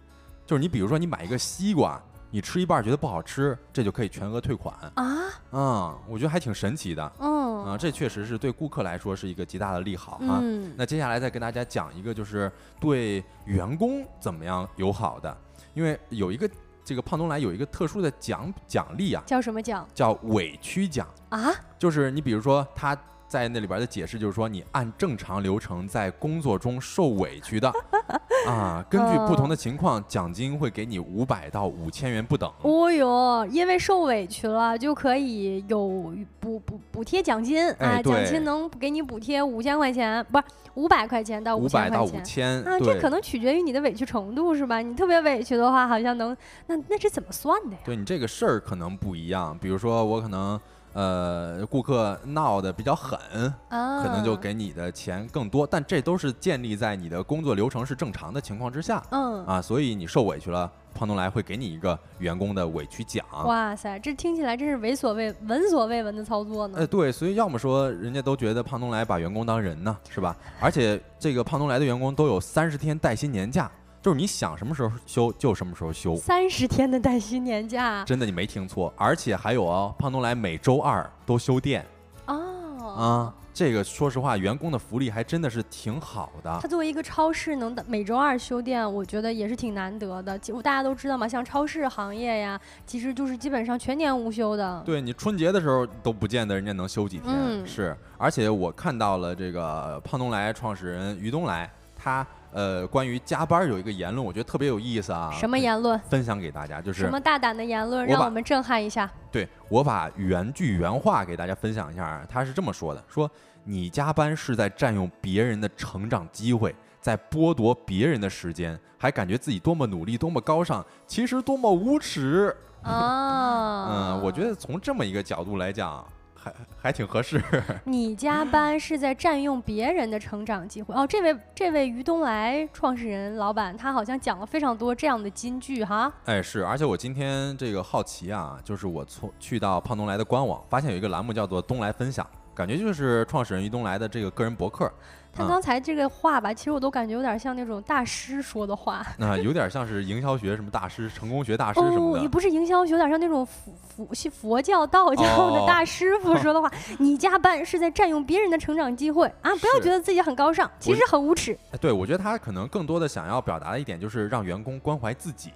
[0.46, 4.76] 就是你比如说你买一个西瓜，你吃一半觉得不好吃，这就可以全额退款。
[4.96, 5.18] 啊，
[5.52, 7.12] 嗯，我觉得还挺神奇的。
[7.20, 10.40] 嗯啊、这确实是对顾客来说是一个极大的利好啊。
[10.42, 15.36] 嗯，那接下来再跟大家讲一个，就是对员工怎么样友好的，
[15.74, 16.48] 因为有一个
[16.84, 21.52] 这个胖东来有一个特殊的奖奖励啊，叫什么奖叫委屈奖，啊？
[21.80, 22.96] 就是你比如说他。
[23.28, 27.72] 在那里边的解释就是说，你按正常流程在工作中受委屈的
[28.48, 32.52] 啊，根据不同的情况，奖金会给你五百到五千元不等。
[32.62, 40.44] 哦哟，因为受委屈了，就可以有补补补贴奖金啊，哎奖金能给你补贴五千块钱，不是
[40.76, 44.80] 五百块钱到五百到五千啊，这可能取决于你的委屈程度是吧？
[44.80, 46.36] 你特别委屈的话，好像能，
[46.68, 47.80] 那那是怎么算的呀？
[47.84, 49.58] 对你这个事儿可能不一样。
[49.58, 50.60] 比如说我可能
[50.96, 53.20] 呃顾客闹得比较狠，
[53.68, 63.26] 啊，可能就给你的钱更多，但这都是建立在你的工作流程是正常的情况之下嗯，啊，所以你受委屈了，胖东来会给你一个员工的委屈奖。
[63.46, 66.78] 哇塞，这听起来真是闻所未闻所未闻的操作呢。
[66.80, 70.36] 哎，对，所以要么说人家都觉得胖东来把员工当人呢，是吧？
[70.62, 73.70] 而且这个胖东来的员工都有三十天带薪年假，
[74.06, 78.94] 就是你想什么时候休就什么时候休，三十天的带薪年假真的你没听错。
[78.96, 81.84] 而且还有哦，胖东来每周二都休店
[82.28, 86.68] 哦啊，这个说实话，员工的福利还真的是挺好的它。
[86.68, 90.40] 作为一个超市，能每周二休店，我觉得也是挺难得的。
[90.54, 94.84] 我大家都知道嘛，像超市行业呀，其实就是基本上全年无休的。
[94.86, 97.98] 对你春节的时候都不见得人家能休几天，嗯是。
[98.20, 105.30] 而且我看到了这个胖东来创始人于东来，他呃关于加班有一个言论，我觉得特别有意思啊。
[105.34, 106.00] 什么言论？
[106.10, 109.12] 分享给大家，就是什么大胆的言论，让我们震撼一下。
[109.30, 113.30] 对我把原句原话给大家分享一下啊，他是这么说的：说
[113.66, 122.56] 你加班是在占用别人的成长机会，在剥夺别人的时间，还感觉自己多么努力、多么高尚，其实多么无耻。
[122.84, 126.06] 啊，嗯，我觉得从这么一个角度来讲，
[126.46, 127.42] 还还挺合适。
[127.86, 131.06] 你加班是在占用别人的成长机会哦。
[131.08, 136.12] 这位这位于东来创始人老板，他好像讲了非常多这样的金句哈。
[136.26, 144.92] 哎，是，而且我今天这个好奇啊，就是我从去到胖东来的官网，发现有一个栏目叫做“东来分享”，感觉就是创始人于东来的这个个人博客。
[145.36, 149.06] 他刚才这个话吧，其实我都感觉有点像那种大师说的话。
[149.18, 152.20] 那有点像是营销学什么大师、成功学大师什么的。
[152.20, 153.74] 哦，也不是营销学，有点像那种佛
[154.06, 156.72] 佛佛教、道教的大师傅说的话。
[156.98, 159.54] 你加班是在占用别人的成长机会啊！
[159.58, 161.58] 不要觉得自己很高尚，其实很无耻。
[161.82, 165.52] 对，我觉得他可能更多的想要表达的一点就是让员工关怀自己。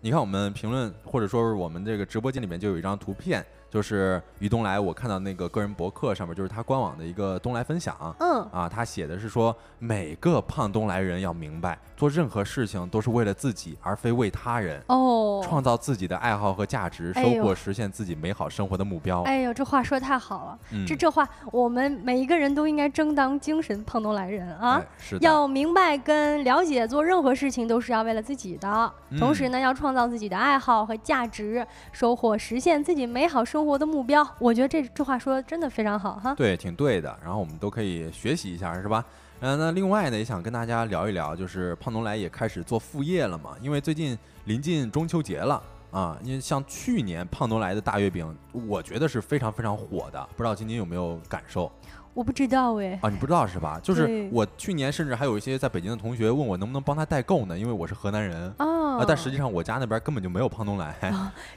[0.00, 3.42] 你看我们评论或者说是我们这个直播间里面就有一张图片。
[3.72, 8.14] 就是于东来，我看到那个个人博客上面，就是他官网的一个东来分享。
[8.18, 14.78] 嗯，啊，他写的是说，每个胖东来人要明白，做任何事情都是为了自己，而非为他人。
[14.88, 19.22] 哦，创造自己的爱好和价值，收获实现自己美好生活的目标。
[19.22, 20.58] 哎呦，这话说太好了。
[20.86, 24.84] 这这话，我们每一个人都应该争当精神胖东来人啊！
[24.98, 33.61] 是要明白跟了解，做任何事情都是要为了自己的，同时呢，要创造自己的爱好和价值，收获实现自己美好生。
[33.62, 36.34] 生活的目标，我觉得这这话说的真的非常好哈。
[36.34, 37.16] 对，挺对的。
[37.22, 39.04] 然后我们都可以学习一下，是吧？
[39.38, 43.50] 嗯，那另外呢，也想跟大家聊一聊，就是胖东来也开始做副业了嘛。
[43.62, 50.28] 因为最近临近中秋节了啊，因为像去年胖东来的大月饼，我觉得是非常非常火的。
[50.36, 51.70] 不知道今年有没有感受？
[52.14, 53.78] 我不知道哎啊，你不知道是吧？
[53.80, 58.66] 就是我去年甚至还有一些在北京的同学问我能不能帮他代购呢，因为我是河南人啊。
[59.06, 60.94] 但实际上我家那边根本就没有胖东来。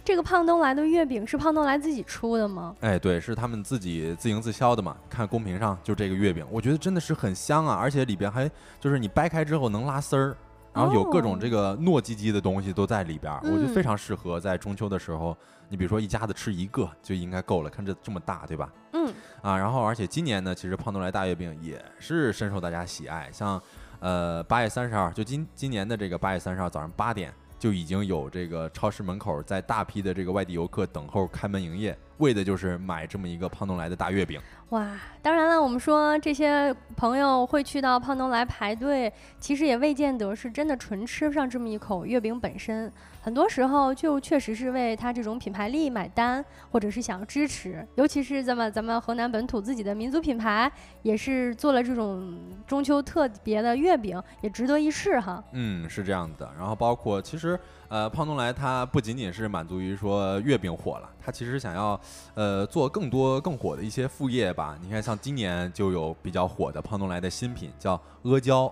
[0.03, 2.75] 这个胖东来的月饼是胖东来自己出的吗？
[2.81, 4.95] 哎，对，是他们自己自营自销的嘛。
[5.09, 10.35] 看公屏上就这个月饼，我觉得真的是很香啊，而且里边还就是你掰开之后能拉丝儿，
[10.73, 15.35] 然后有各种这个糯叽叽的东西都在里边，我觉得非常适合在中秋的时候。
[15.67, 18.71] 你比如说一家子吃一个就应该够了，看这这么大，对吧？
[18.93, 19.11] 嗯。
[19.41, 23.31] 啊，然后而且今年呢，其实胖东来大月饼也是深受大家喜爱。
[23.33, 23.59] 像，
[24.05, 34.39] 呃，八月三十号，就今今年的这个八月三十号早上八点，就已经有这个超市门口在大批的这个外地游客等候开门营业，为的就是买这么一个胖东来的大月饼。
[34.69, 42.91] 哇，当然了，我们说这些朋友会去到胖东来排队，其实也未见得是真的纯吃上这么一口月饼本身。
[43.21, 50.71] 很多时候就确实是为他这种品牌力买单，或者是想要支持，尤其是咱们咱们河南本土自己的民族品牌，
[51.03, 55.43] 也是做了这种中秋特别的月饼，也值得一试哈。
[55.53, 56.51] 嗯，是这样的。
[56.57, 61.99] 然后包括其实呃，胖东来它不仅仅是满足于说月饼火了，它其实想要
[62.33, 64.77] 呃做更多更火的一些副业吧。
[64.81, 68.63] 你看像今年就有比较火的胖东来的新品叫阿胶，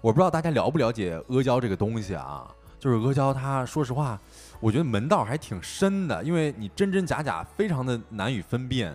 [0.00, 2.48] 我不知道大家了不了解阿胶这个东西啊。
[2.78, 4.18] 就是阿胶，它说实话，
[4.58, 8.92] 我觉得门道还挺深的，因为你真真假假非常的难以分辨。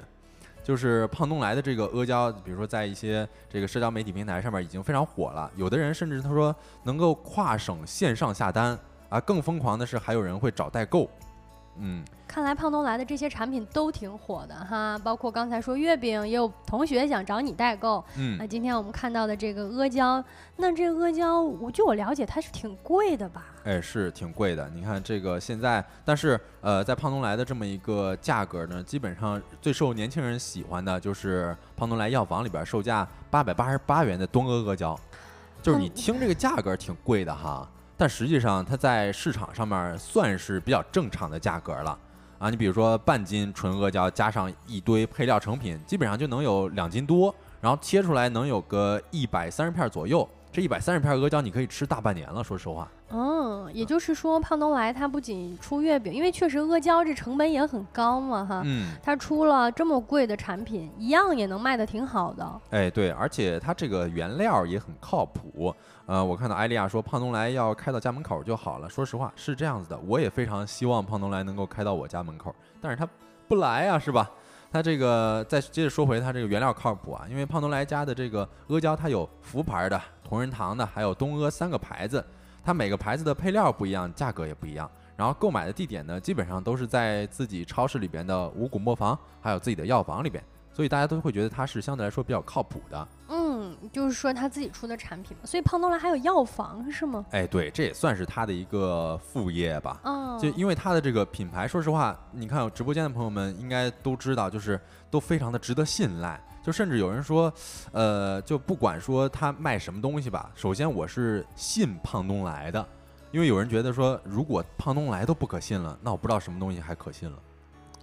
[0.63, 6.53] 就是胖东来的这个阿胶，比如说在一些这个社交媒体平台上面已经非常火了，有的人甚至他说
[6.83, 8.77] 能够跨省线上下单
[9.09, 11.09] 啊，更疯狂的是还有人会找代购。
[11.79, 18.03] 嗯，看来胖东来的这些产品都挺火的哈，包括刚才说月饼，也有同学想找你代购。
[18.17, 20.23] 嗯，那今天我们看到的这个阿胶，
[20.55, 23.45] 那这阿胶，我据我了解，它是挺贵的吧？
[23.63, 24.67] 哎，是挺贵的。
[24.73, 34.99] 你看这个现在，但是呃，在胖东来的这么一个价格呢，基本上最受年轻人喜欢的就是胖东来药房里边售价八百八十八元的东阿阿胶，
[35.61, 37.69] 就是你听这个价格挺贵的哈。
[37.99, 41.97] 但实际上，它在市场上面算是比较正常的价格了
[42.37, 42.47] 啊！
[42.51, 50.29] 你比如说半斤纯阿胶加上一堆配料成品，基本上就能有两斤多，然后切出来能有个一百三十片左右。
[50.57, 52.89] 这一百三十片阿胶你可以吃大半年了，说实话。
[53.11, 58.63] 嗯，也就是说，胖东来它不仅出月饼，因为确实阿胶这成本也很高嘛，哈。
[58.65, 58.91] 嗯。
[59.03, 62.61] 它出了这么贵的产品，一样也能卖的挺好的。
[62.71, 65.71] 哎，对，而且它这个原料也很靠谱。
[66.07, 68.89] 呃，我看到艾丽亚说胖东来要开到家门口就好了。
[68.89, 73.07] 说实话是这样子的，我也非常希望胖东来能够开到我家门口，但是他
[73.47, 74.27] 不来啊，是吧？
[74.71, 82.23] 它这个再接着说回它这个原料靠谱啊，因为胖东来家的这个阿胶它有福牌的、同仁堂的，还有东阿三个牌子，
[82.63, 84.89] 它每个牌子的配料不一样，价格也不一样。
[85.15, 93.07] 然后购买的地点呢，基本上都是在自己超市里边的五谷磨坊，还有自己的药房里边，所以大家都会觉得它是相对来说比较靠谱的。
[93.29, 93.46] 嗯。
[93.91, 97.25] 就是说他自己出的产品嘛，所以胖东来还有药房是吗？
[97.31, 99.99] 哎，对，这也算是他的一个副业吧。
[100.03, 106.39] 哦，就因为他的这个品牌，说实话，你看直播间的朋友们应该都知道，就是都非常的值得信赖。
[106.63, 107.53] 就甚至有人说，
[107.93, 112.85] 呃，就不管说他卖什么东西吧，首先我是信胖东来的，
[113.31, 117.37] 因为有人觉得说，如果胖东来都不可信了，那我不知道什么东西还可信了。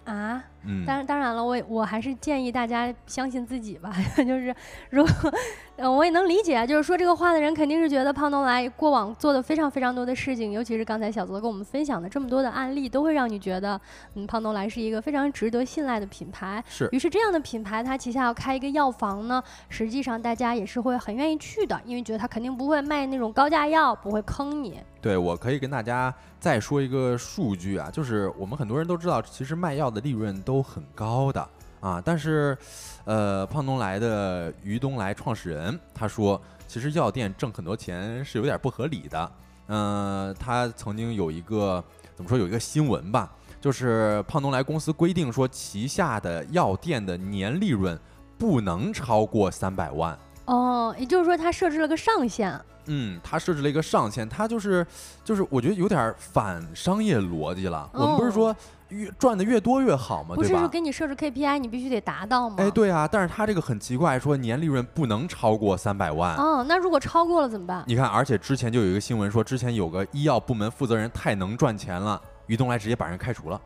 [0.06, 3.92] 啊，嗯，当然当然了，我我还是建议大家相信自己吧。
[4.18, 4.54] 就是
[4.90, 5.32] 如果，
[5.76, 13.80] 呃，我也能理解，就是说这个话的人肯定是觉得胖东来过往做的非常非常多的事情，尤其是刚才小泽跟我们分享的这么多的案例，都会让你觉得，
[14.14, 16.62] 嗯，胖东来是一个非常值得信赖的品牌。
[16.68, 16.88] 是。
[16.92, 24.80] 于是这样的品牌，它旗下要开一个药房呢，实际上大家也是会很愿意去的，因为觉得它肯定不会卖那种高价药，不会坑你。
[25.00, 31.48] 对，我可以跟大家再说一个数据啊，就是我们很多人都知道，其实卖药的利润都很高的
[31.80, 32.02] 啊。
[32.04, 32.56] 但是，
[33.04, 39.32] 呃，胖东来的于东来创始人他说，其实药店挣很多钱是有点不合理的。
[39.68, 41.82] 嗯，他曾经有一个
[42.14, 47.98] 怎么说，有一个新闻吧，就是胖东来公司规定说，旗下的药店的年利润
[48.36, 50.18] 不能超过三百万。
[50.44, 52.60] 哦，也就是说，他设置了个上限。
[52.86, 54.86] 嗯，他设置了一个上限，他就是，
[55.24, 57.88] 就是我觉得有点反商业逻辑了。
[57.94, 58.54] 我们不是说
[58.94, 60.34] 越赚的越多越好吗？
[60.34, 62.56] 不是说给你设置 KPI，你必须得达到吗？
[62.58, 66.36] 哎，对啊，但是他这个很奇怪，说年利润不能超过三百万。
[66.36, 67.84] 哦，那如果超过了怎么办？
[67.86, 73.60] 你看，而且之前就有一个新闻说，之前有个医药部门负责人太能赚钱了，于东来直接把人开除了。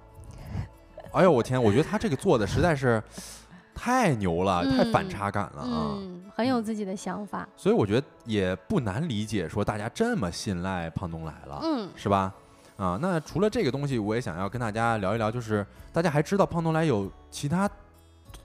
[1.12, 3.02] 哎呦我天，我觉得他这个做的实在是。
[3.80, 5.94] 太牛了，太反差感了啊！
[5.94, 12.34] 嗯，很有自己的想法，所以我觉得也不难理解，说大家这么信赖胖东来了，嗯，是吧？
[12.78, 17.68] 啊，那除了这个东西，我也想要跟大家聊一聊，就是大家还知道胖东来有其他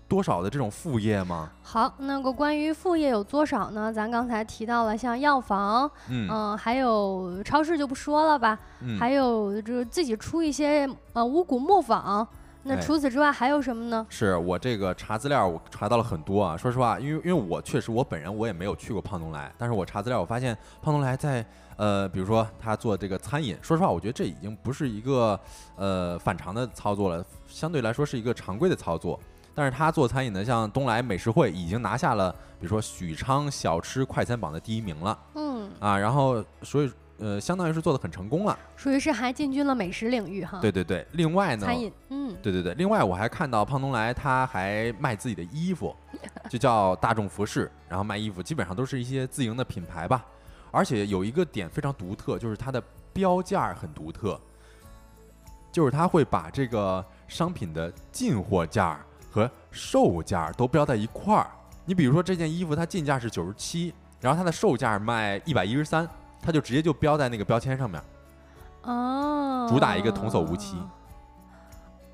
[0.07, 1.51] 多少的这种副业吗？
[1.61, 3.93] 好，那个关于副业有多少呢？
[3.93, 8.57] 咱刚才提到了像药房，嗯，还有超市就不说了吧，
[8.99, 12.27] 还有就是自己出一些呃五谷磨坊。
[12.65, 14.05] 那除此之外还有什么呢？
[14.09, 16.55] 是我这个查资料，我查到了很多啊。
[16.55, 21.45] 说实话，因为因为我确实我本人我也没有去过胖东来，但是我查资料，我发现胖东来在
[21.77, 25.39] 呃，比如说他做这个餐饮，说实话，我觉得这已经不是一个
[25.75, 29.19] 呃反常的操作了，相对来说是一个常规的操作。
[29.55, 35.19] 但是他做餐饮的，像东来美食汇已经拿下了，比如说许昌小吃快餐榜的第一名了。
[35.35, 36.91] 嗯啊，然后所以。
[37.19, 40.59] 呃，相当于是做的很成功了，属于是还进军了美食领域哈。
[40.59, 45.95] 对对对，另外呢，餐饮，嗯，对对对，另外我还看到胖东来他还卖自己的衣服，
[46.49, 50.25] 就叫大众服饰，然后卖衣服基本上都是一些自营的品牌吧，
[50.73, 52.83] 而且有一个点非常独特，就是它的
[53.13, 54.37] 标价很独特，
[55.71, 58.99] 就是它会把这个商品的进货价
[59.31, 61.49] 和售价都标在一块儿。
[61.85, 66.05] 你比如说这件衣服它进价是九十七，然后它的售价卖一百一十三。
[66.45, 68.03] 它就直接就标在那个标签上面，
[68.81, 70.75] 哦，主打一个童叟无欺。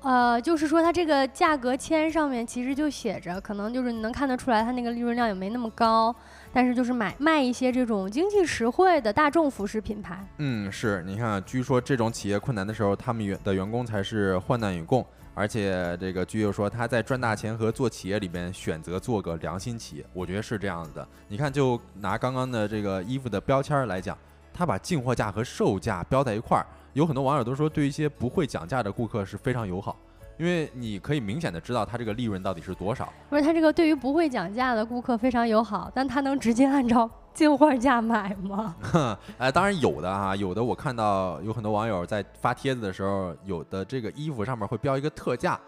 [0.02, 6.14] 呃，就是说它这个价格签上面其实就写着，可能就是你能看得出来，它那个利润量也没那么高，
[6.52, 10.26] 但是就是买卖一些这种经济实惠的大众服饰品牌。
[10.38, 15.06] 嗯，是你看，据说这种企业困难的时候，他们员的员工才是患难与共。
[15.32, 21.06] 而且这个据又说他在赚大钱和做企业里边选择做个良心企业，我觉得是这样子的。
[21.28, 24.18] 你看，就拿刚刚的这个衣服的标签来讲，
[24.52, 29.96] 他把进货价和售价标在一块儿，有很多网友都说对一些不会讲价的顾客是非常友好。
[30.40, 33.12] 因为你可以明显的知道它这个利润到底是多少。
[33.28, 38.74] 不是，它这个对于不会讲价的顾客非常友好，但它能直接按照 进货价买吗？
[39.36, 45.60] 哎，当然有的哈，有的我看到有很多网友在发帖子的时候，有的这个衣服上面会标一个特价，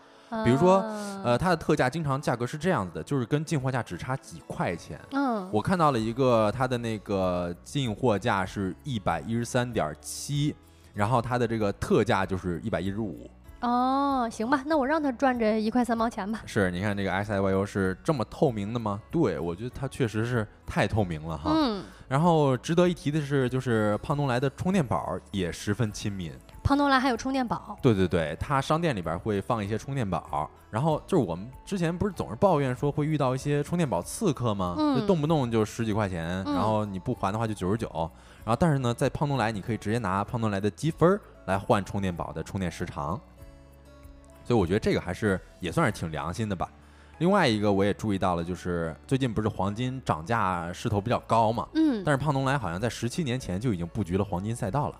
[0.43, 0.83] 比如说，
[1.23, 4.99] 呃，它的特价经常价格是这样子的，就是跟进货价只差几块钱。
[5.11, 10.57] 嗯，我看到了一个它的那个进货价是一百一十三点七，
[10.95, 13.31] 然后它的这个特价就是一百一十五。
[13.63, 16.43] 哦，行吧，那我让他赚这一块三毛钱吧。
[16.45, 19.01] 是，你看这个 S I Y U 是这么透明的吗？
[19.11, 21.53] 对，我觉得它确实是太透明了哈。
[21.55, 21.85] 嗯。
[22.09, 26.33] 然后值得一提的是，就是胖东来的充电宝也十分亲民。
[26.63, 27.79] 胖东来还有充电宝？
[27.81, 30.51] 对对对，它商店里边会放一些充电宝。
[30.71, 34.75] 然后就是我们之前不是总是抱怨说会遇到一些充电宝刺客吗？
[34.77, 34.99] 嗯。
[35.01, 37.89] 就动不动就十几块钱，然后你不还的话就九十九。
[38.45, 43.19] 然后但是呢，在胖东来你可以直接拿胖东来的积分来换充电宝的充电时长。
[44.45, 46.69] 所以我觉得这个还是也算是挺良心的吧。
[47.19, 54.97] 另外一个我也注意到了，就是最近不是黄金涨价势头比较高嘛，嗯，但是胖东来好像在十七年前就已经布局了黄金赛道了。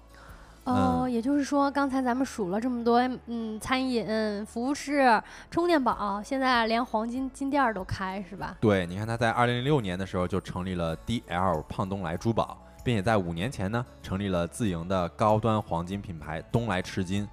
[0.65, 8.57] 哦，也就是说，刚才咱们数了这么多，嗯，餐饮、服饰、充电宝，现在连黄金金店都开，是吧？
[8.61, 17.29] 对，你看他在二零零六年的时候就成立了 DL 胖东来珠宝，并且在五年前呢，成立了自营的高端黄金品牌东来赤金，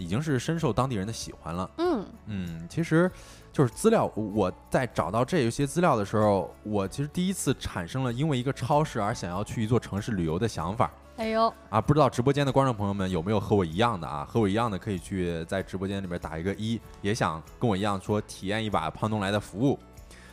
[0.00, 1.70] 已经是深受当地人的喜欢了。
[1.78, 3.10] 嗯嗯，其实
[3.52, 10.90] 就是资料，我在找到这些资料的时候，我其实第一次产生了因为一个超市而想要去一座城市旅游的想法。
[11.16, 14.24] 哎呦啊，不知道直播间的观众朋友们有没有和我一样的啊？
[14.26, 19.78] 和我一样的可以去在直播间里边打一个一，也想跟我一样说体验一把胖东来的服务。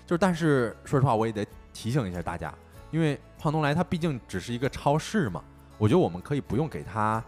[0.06, 2.54] 就是，但是说实话，我也得提醒一下大家，
[2.92, 5.44] 因为胖东来它毕竟只是一个超市嘛，
[5.78, 7.22] 我觉得我们可以不用给它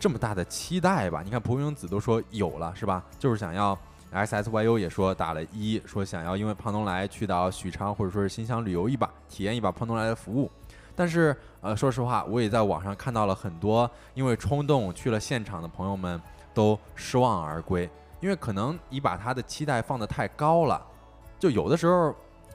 [0.00, 1.22] 这么大的期待吧。
[1.22, 3.04] 你看蒲公英子都说有了是吧？
[3.18, 3.78] 就是想要
[4.10, 10.50] S S Y U 也说打了一，说想要因为胖东来去到许昌或者说是新乡旅游一把，体验一把胖东来的服务。
[10.96, 16.20] 但是，呃，说实话，我也在网上看到了很多因为冲动去了现场的朋友们
[16.52, 17.88] 都失望而归，
[18.20, 20.82] 因为可能你把他的期待放得太高了，
[21.38, 22.14] 就有的时候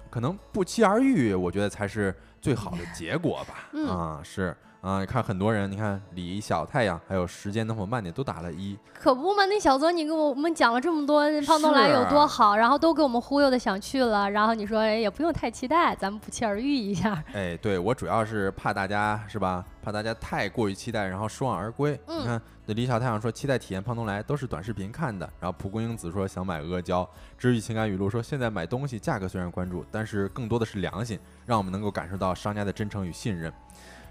[0.09, 3.79] 可能不期而遇，我觉得才是最好的结果吧。
[3.87, 4.55] 啊，是。
[4.86, 9.43] 啊，你看很多人，你看李小太阳，还有时间能否慢点，都打了一，可不嘛？
[9.47, 17.19] 那小泽，你给我们讲了这么多胖东来有多好，然后都给我们忽悠的想去了，然后你说也不用太期待，咱们不期而遇一下。
[17.33, 19.65] 哎，对我主要是怕大家是吧？
[19.81, 21.99] 怕大家太过于期待，然后失望而归。
[22.07, 27.09] 你看，那李小太阳说期待体验胖东来都是短视频看的，然后蒲公英子说想买阿胶，
[27.39, 33.51] 治愈情感语录说现在买东西价格虽然关注，但是更多的是良心，让我们能够感受到商家的真诚与信任。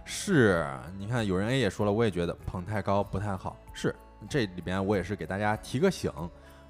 [0.05, 0.67] 是，
[0.99, 3.57] 你看有人 A 也说了，我也觉得捧太高不太好。
[3.73, 3.95] 是，
[4.29, 6.13] 这里边我也是给大家提个醒。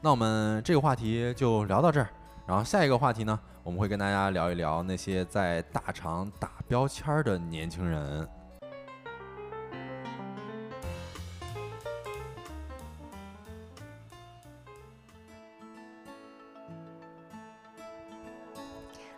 [0.00, 2.08] 那我们这个话题就聊到这儿，
[2.46, 8.28] 然后下一个话题呢，我们会跟大家聊一聊那些在大厂打标签的年轻人。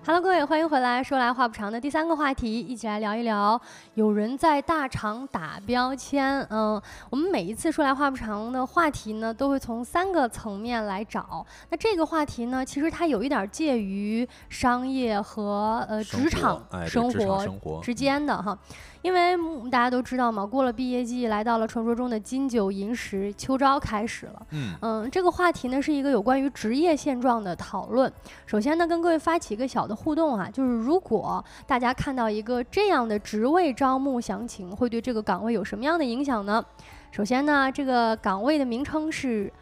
[0.07, 1.03] Hello，各位，欢迎回来。
[1.03, 3.61] 说来话不长的第三个话题，一起来聊一聊
[3.95, 6.41] 有人在大厂打标签。
[6.49, 6.81] 嗯，
[7.11, 11.45] 我们每一次说来话不长的话题呢，都会从三个层面来找。
[11.71, 17.11] 那这个话题呢，其实它有一点介于商业和呃职场生
[17.59, 18.57] 活之间的哈。
[19.07, 19.37] 因为
[19.71, 24.47] 大家都知道嘛，过了毕业季，来到了传说中的金九银十，秋招开始了。
[24.51, 28.13] 嗯嗯，这个话题呢是一个有关于职业现状的讨论。
[28.47, 36.61] 首先呢，跟各位发起一个小的互动啊，就是如果大家看到一个这样的职位招募详情，会对这个岗位有什么样的影响呢？
[37.13, 39.53] 首先呢，这个岗位的名称是，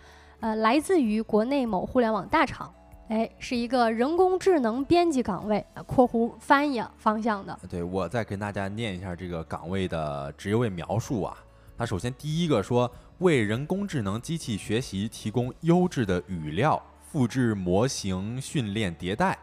[0.40, 2.72] 呃，来自于国内某互联网大厂。
[3.08, 7.58] 哎，是一个人工智能编辑岗位（括弧翻译方向的）。
[7.68, 11.36] 对，我再跟大家念一下这个岗位的职位描述啊。
[11.76, 19.38] 它首先第一个说，为人工智能机器学习提供优质的语料，复制模型训练迭代。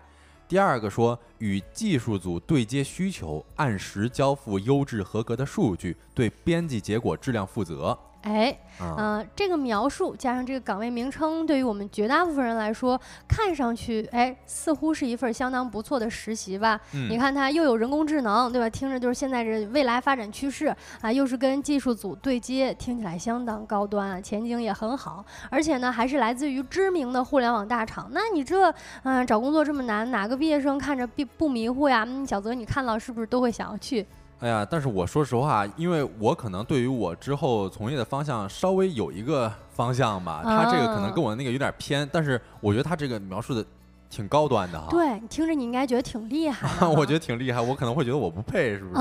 [0.47, 7.97] 第二个说，与技术组对接需求，按时交付优质合格的数据，对编辑结果质量负责。
[8.22, 16.80] 哎，嗯，这个描述加上这个岗位名称，对于我们绝大部分人来说，看上去，哎，似乎是一份相当不错的实习吧？
[17.09, 18.69] 你看它又有人工智能，对吧？
[18.69, 20.67] 听着就是现在这未来发展趋势
[21.01, 25.26] 啊，又是跟技术组对接，听起来相当高端啊，前景也很好。
[25.49, 28.07] 而且呢，还是来自于知名的互联网大厂。
[28.11, 28.72] 那你这，
[29.03, 32.05] 嗯，找工作这么难，哪个毕业生看着不不迷糊呀？
[32.07, 34.05] 嗯，小泽，你看到是不是都会想要去？
[34.41, 43.63] 哎呀，但是我说实话，因为我可能对于我之后从业的方向稍微有一个方向吧，他这个可能跟我那个有点偏，但是我觉得他这个描述的。
[44.12, 48.93] 挺高端的哈，对你听着你应该觉得挺厉害， 我觉得挺厉害，我可能会觉得我不配，是不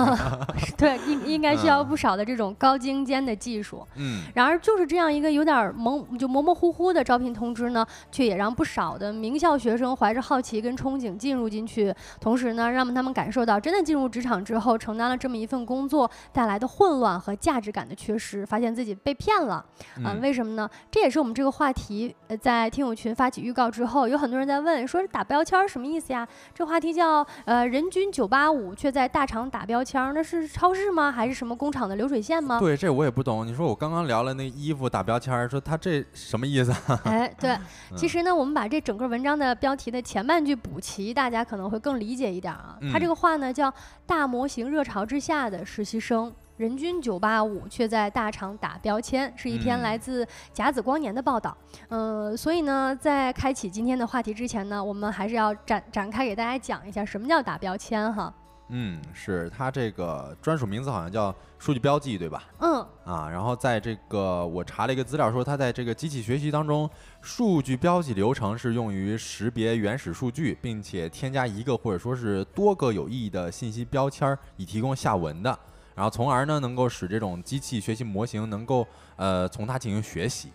[0.56, 0.72] 是？
[0.78, 3.84] 对，应应该需要不少的这种高精尖的技术。
[3.96, 19.66] 嗯，然而就是这样一个有点蒙就模模糊糊的招聘通知呢，却也让不少的名校学生怀着好奇跟憧憬进入进去，同时呢，让他们感受到真的进入职场之后，承担了这么一份工作带来的混乱和价值感的缺失，发现自己被骗了。
[19.96, 20.70] 嗯，为什么呢？
[20.88, 24.99] 这也是我们这个话题在听友群发起预告之后，有很多人在问说。
[25.08, 26.26] 打标签什么意思呀？
[26.54, 31.10] 这话题叫呃，人均九八五却在大厂打标签，那是超市吗？
[31.10, 32.58] 还是什么工厂的流水线吗？
[32.60, 33.46] 对，这我也不懂。
[33.46, 36.72] 你说我刚刚聊了那衣服打标签，说他这什么意思？
[37.04, 37.56] 哎，对，
[37.96, 42.76] 其实呢，我们把这整个文章的标题的前半句补齐，大家可能会更理解一点啊。
[42.92, 43.72] 他这个话呢，叫
[44.06, 46.32] 大模型热潮之下的实习生。
[46.60, 51.56] 人均九八五，却在大厂打标签，是一篇来自甲子光年的报道。
[51.88, 58.30] 嗯，所以呢，在开启今天的话题之前呢，我们还是要展展开给大家讲一下什么叫打标签哈。
[58.68, 62.44] 嗯，是它这个专属名字好像叫数据标记，对吧？
[62.58, 66.88] 嗯，啊，然后在这个我查了一个资料说，它在这个机器学习当中，
[67.22, 75.58] 数据标记流程是用于识别原始数据，并且添加一个或者说是多个有意义的信息标签儿，以提供下文的，
[76.00, 78.86] 然后从而呢能够使这种机器学习模型能够
[79.16, 80.50] 呃从它进行学习。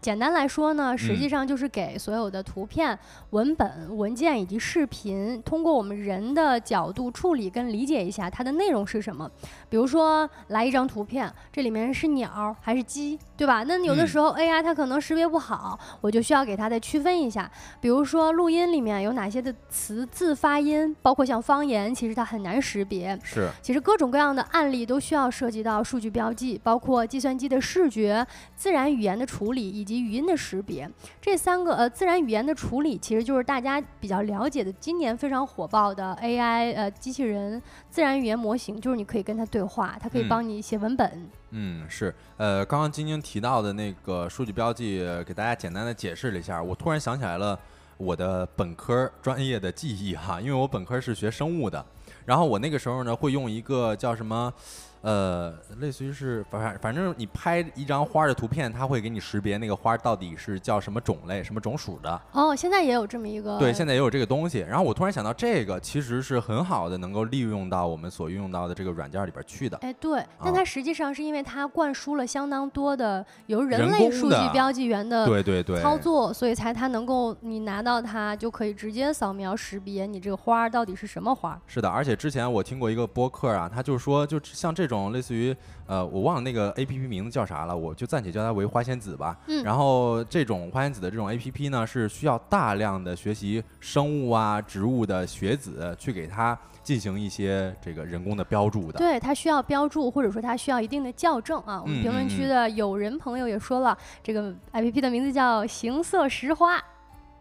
[0.00, 2.96] 简单来说呢，实际嗯上就是给所有的图片、
[3.30, 9.28] 文本、文件以及视频，通过我们人的角度处理跟理解一下它的内容是什么。
[9.68, 13.64] 比如说，来一张图片，这里面是鸟还是鸡，对吧？
[13.64, 17.50] 那有的嗯时候 AI 它可能识别不好，我就需要给它再区分一下。
[17.80, 23.18] 比如说，录音里面有哪些的词字发音，包括像方言，其实它很难识别。
[23.24, 28.24] 是，其实各种各样的案例都需要涉及到数据标记，包括计算机的视觉、
[28.54, 30.88] 自然语言的处理以及语音的识别。
[31.20, 41.30] 这三个呃，自然语言的处理其实就是大家比较了解的，今年非常火爆的 AI 呃机器人自然语言模型，就是你可以跟它对话，它可以嗯帮你写文本。
[41.50, 47.58] 嗯，是，呃，刚刚晶晶提到的那个数据标记，呃给大家简单的解释了一下，我突然想起来了
[47.96, 51.82] 我的本科专业的记忆哈，因为我本科是学生物的，
[52.26, 54.52] 然后我那个时候呢会用一个叫什么。
[55.00, 62.20] 呃，类似于是反反正你拍一张花的图片，它会给你识别那个花到底是叫什么种类、什么种属的。
[62.32, 64.58] 哦，现在也有这么一个对，现在也有这个东西。
[64.58, 69.76] 然后我突然想到，这个其实是很好的，能够利用到我们所运用到的这个软件里边去的。
[69.78, 81.60] 哎，对，但啊它实际上是因为它灌输了相当多的由人人类数据标记员的对对对，操作，所以才它能够你拿到它就可以直接扫描识别你这个花到底是什么花。
[81.66, 85.54] 是的，而且之前我听过一个播客啊，他就说，就像这种类似于
[85.86, 89.38] 呃，我忘了那个 A P P 名字叫啥了，我就暂且叫它为花仙子吧。
[89.46, 98.98] 嗯然后这种花仙子的这种 A P P 呢，是需要大量的学习生物啊、植物的学子去给它进行一些这个人工的标注的。
[98.98, 101.80] 对，它需要标注，或者说它需要一定的校正啊。
[101.82, 106.82] 我们嗯评论区的友人朋友也说了，这个 APP 的名字叫行色石花。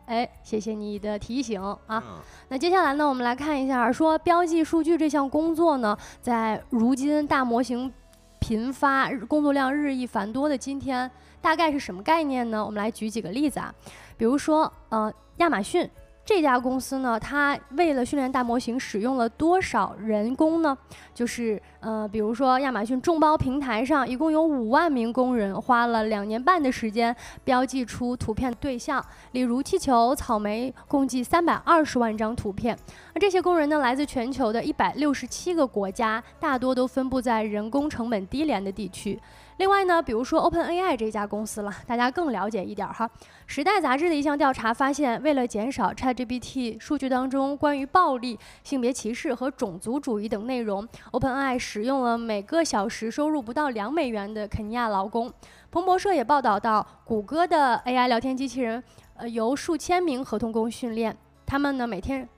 [0.08, 1.78] 哎，谢谢你的提醒啊。
[1.89, 2.03] 嗯
[2.49, 7.91] 那接下来呢，我们来看一下，说标记数据这项工作呢，在如今大模型
[8.39, 12.66] 频发、工作量日益繁多的今天，大概是什么概念呢？
[12.66, 13.74] 我们来举几个例子啊，
[14.16, 15.89] 比如说，呃，亚马逊。
[16.28, 20.78] 这家公司呢，它为了训练大模型，使用了多少人工呢？
[21.13, 27.15] 就是呃，比如说亚马逊众包平台上，一共有五万名工人，花了两年半的时间
[27.45, 29.01] 标记出图片对象，
[29.32, 32.78] 例如气球、草莓，共计三百二十万张图片。
[33.15, 39.17] 而这些工人呢，来自全球的一百六十七个国家，大多都分布在人工成本低廉的地区。
[39.58, 43.08] 另外呢，比如说 OpenAI 这家公司了，大家更了解一点儿哈。
[43.47, 55.32] 《时代》杂志的一项调查发现，为了减少 ChatGPT 数据当中关于暴力、性别歧视和种族主义等内容，OpenAI 使用了每个小时收入不到两美元的肯尼亚劳工。
[55.72, 58.84] 彭博社也报道到，谷歌的 AI 聊天机器人，
[59.16, 62.30] 呃，由数千名合同工训练，他们呢每天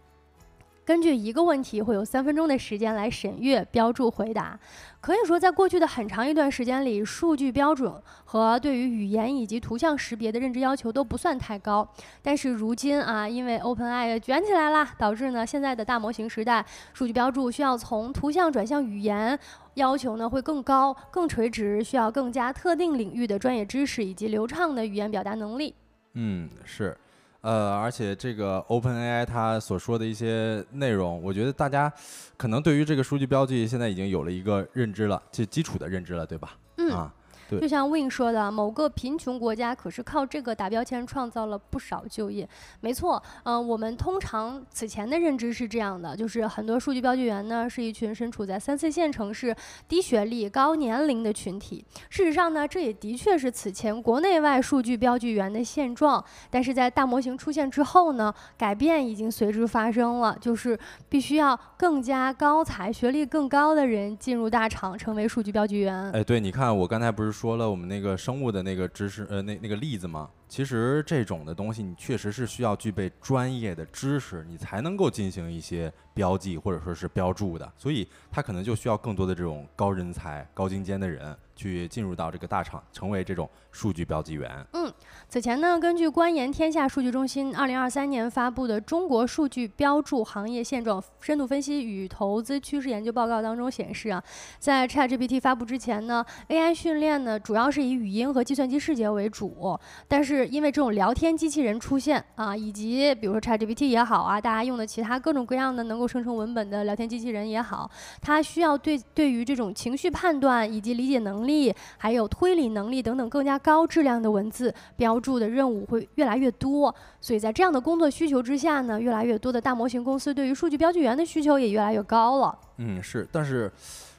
[0.90, 4.60] 根据一个问题会有三分钟的时间来审阅、标注、回答。
[5.00, 7.94] 可以说，在过去的很长一段时间里，数据标准
[8.26, 11.88] 和对于语言以及图像识别的认知要求都不算太高。
[12.24, 19.38] 但是如今啊，因为 OpenAI 卷起来啦，导致呢现在的大模型时代，数据标注需要从图像转向语言，
[19.76, 25.76] 要求呢会更高、更垂直，需要更加特定领域的专业知识以及流畅的语言表达能力。
[26.16, 26.98] 嗯，是，
[27.42, 31.92] 呃，而且这个 OpenAI 它所说的一些内容，我觉得大家
[32.36, 36.58] 可能对于这个数据标记现在已经有了一个认知了，就基础的认知了，对吧？
[36.78, 36.90] 嗯。
[36.92, 37.19] 啊，对
[37.60, 42.48] 就像 Win 说的，某个贫穷国家可是靠这个打标签创造了不少就业。
[42.82, 49.56] 没错，嗯、我们通常此前的认知是这样的，就是很多数据标记员呢是一群身处在三四线城市、
[49.88, 51.84] 低学历、高年龄的群体。
[52.10, 56.24] 事实上呢，这也的确是此前国内外数据标记员的现状。
[56.50, 60.78] 但是在大模型出现之后呢，改变已经随之发生了，就是
[61.08, 66.12] 必须要更加高才、学历更高的人进入大厂，成为数据标记员。
[66.12, 70.30] 哎，对，你看我刚才不是说了我们那个生物的那个知识，呃，那那个例子吗？
[70.50, 77.72] 其实这种的东西，你确实是需要具备专业的知识，你才能够进行一些标记或者说是标注的。
[77.78, 84.50] 所以它可能就需要更多的这种高人才、高精尖的人去进入到这个大厂，成为这种数据标记员。
[84.74, 84.92] 嗯
[85.28, 94.24] 此前呢，根据官研天下数据中心二零二三年发布的《中国数据标注行业现状深度分析与投资趋势研究报告》当中显示啊，
[94.58, 107.90] 在 ChatGPT 发布之前呢，AI 训练呢主要是以语音和计算机视觉为主，但是是因为这种聊天机器人出现啊，以及比如说 ChatGPT 也好啊，大家用的其他各种各样的能够生成文本的聊天机器人也好，
[108.22, 116.94] 它需要对对于这种情绪判断以及理解能力，还有推理能力等等更加高质量的文字标注的任务会越来越多。
[117.22, 122.58] 所以在这样的工作需求之下呢，越来越多的大模型公司对于数据标记员的需求也越来越高了。
[122.78, 123.72] 嗯，是，但是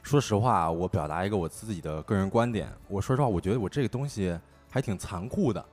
[0.03, 4.37] 说实话，我表达一个我自己的个人观点，我说实话，我觉得我这个东西
[4.69, 5.63] 还挺残酷的，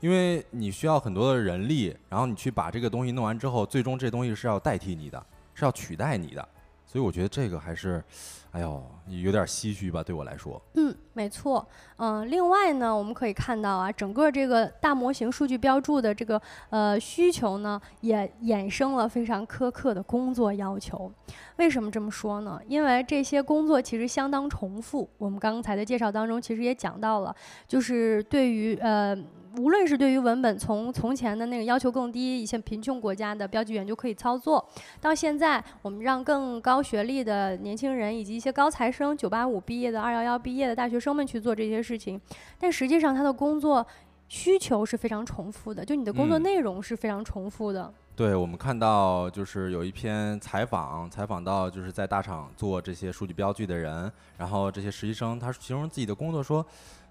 [0.00, 5.24] 因为你需要很多的人力，然后你去把这个东西弄完之后，最终这东西是要代替你的，
[5.54, 6.48] 是要取代你的，
[6.84, 8.02] 所以我觉得这个还是，
[8.52, 10.60] 哎呦，有点唏嘘吧，对我来说。
[10.74, 11.66] 嗯，没错。
[11.96, 16.40] 嗯，另外呢，我们可以看到啊，整个这个大模型数据标注的这个
[16.70, 21.10] 呃需求呢，也衍生了非常苛刻的工作要求。
[21.56, 22.60] 为什么这么说呢？
[22.68, 25.08] 因为这些工作其实相当重复。
[25.16, 27.34] 我们刚才的介绍当中其实也讲到了，
[27.66, 29.16] 就是对于呃，
[29.58, 34.64] 无论是对于文本，从从前的那个要求更低，一些贫穷国家的标记员就可以操作，
[35.00, 42.20] 到现在我们让更高学历的年轻人以及一些高材生、九八五毕业的、二幺幺毕业的大学生们去做这些事情，
[42.58, 43.86] 但实际上他的工作
[44.28, 47.92] 需求是非常重复的，就你的工作嗯内容是非常重复的。
[48.14, 56.64] 对，我们看到就是有一篇采访，采访到就是在大厂做这些数据标记的人，然后这些实习生他形容自己的工作说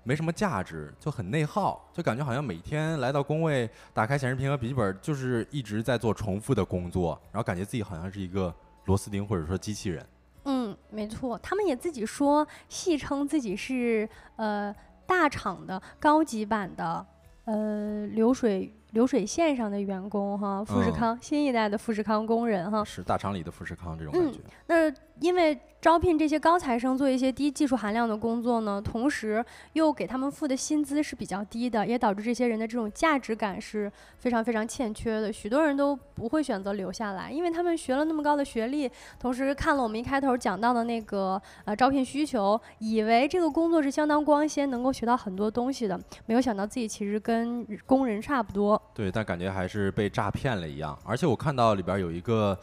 [0.06, 8.54] 没什么价值，就很内耗，就感觉好像每天来到工位，打开显示屏和笔记本，就是一直在做重复的工作，然后感觉自己好像是一个
[8.86, 10.06] 螺丝钉或者说机器人。
[10.44, 14.74] 嗯，没错，他们也自己说，戏称自己是呃
[15.08, 17.04] 大厂的高级版的
[17.46, 22.84] 呃流水流水线上的员工哈，富士嗯康、新一代的富士康工人哈。
[22.84, 24.40] 是大厂里的富士康这种感嗯觉。
[24.68, 24.92] 那
[25.22, 29.44] 因为招聘这些高材生做一些低技术含量的工作呢，同时
[29.74, 35.32] 又给他们付的薪资是比较低的，也导致这些人的这种价值感是非常非常欠缺的。
[35.32, 38.90] 许多人都不会选择留下来，因为他们学了那么高的学历，
[39.20, 48.82] 同时看了我们一开头讲到的那个呃招聘需求，以为这个工作是相当光鲜，能够学到很多东西的，没有想到自己其实跟工人差不多。
[48.94, 50.98] 对，但感觉还是被诈骗了一样。
[51.06, 52.58] 而且我看到里边有一个，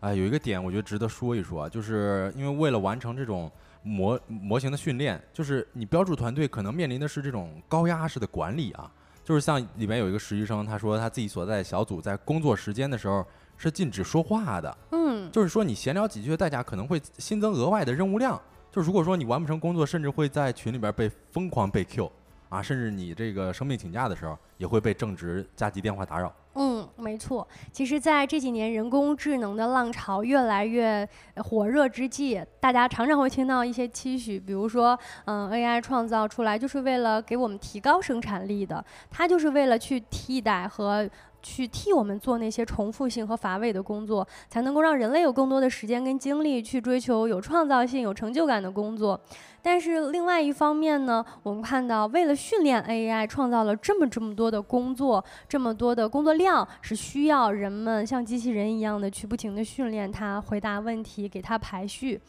[0.00, 3.50] 啊、有一个点，我觉得值得说一说啊，就是因为为了完成这种
[3.82, 8.90] 模模型的训练，就是你标注团队可能面临的是这种高压式的管理啊。
[9.24, 13.26] 就是像里面有一个实习生，他说他自己所在小组在工作时间的时候
[13.56, 18.40] 是禁止说话的，嗯，就是说你闲聊几句的代价可能会新增额外的任务量。
[18.70, 22.12] 就如果说你完不成工作，甚至会在群里边被疯狂被 Q
[22.48, 26.32] 啊，甚至你这个生病请假的时候也会被正值加急电话打扰。
[26.54, 27.46] 嗯，没错。
[27.70, 41.08] 其实，在这几年人工智能的浪潮越来越火热之际，大家常常会听到一些期许，比如说，嗯，AI 创造出来就是为了给我们提高生产力的，它就是为了去替代和。
[41.46, 49.20] 去替我们做那些重复性和乏味的工作，才能够让人类有更多的时间跟精力去追求有创造性、有成就感的工作。
[49.62, 62.20] 但是另外一方面呢，我们看到为了训练 AI，创造了这么这么多的工作，这么多的工作量是需要人们像机器人一样的去不停的训练它，回答问题，给它排序。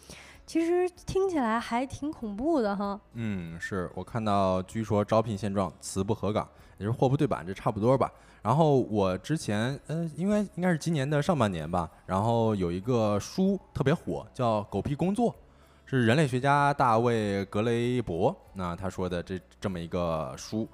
[0.45, 2.97] 其实听起来还挺恐怖的哈。
[3.15, 6.47] 嗯，是我看到，据说招聘现状词不合岗，
[6.77, 8.09] 也就是货不对版，这差不多吧。
[8.47, 15.29] 然后我之前，呃，应该应该是今年的上半年吧，然后有一个书特别火，叫《狗屁工作》，
[15.85, 20.65] 是人类学家大卫格雷伯那他说的这这么一个书，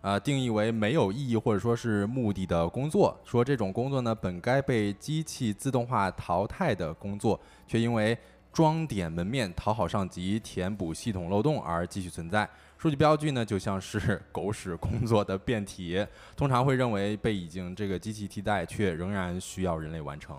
[0.00, 8.18] 呃，定义为没有意义或者说是目的的工作，说这种工作呢本该被机器自动化淘汰的工作，却因为
[8.52, 12.50] 装点门面、讨好上级、填补系统漏洞而继续存在。
[12.80, 16.02] 数据标记呢，就像是 狗屎工作的变体，
[16.34, 20.34] 通常会认为被已经这个机器替代，却仍然需要人类完成。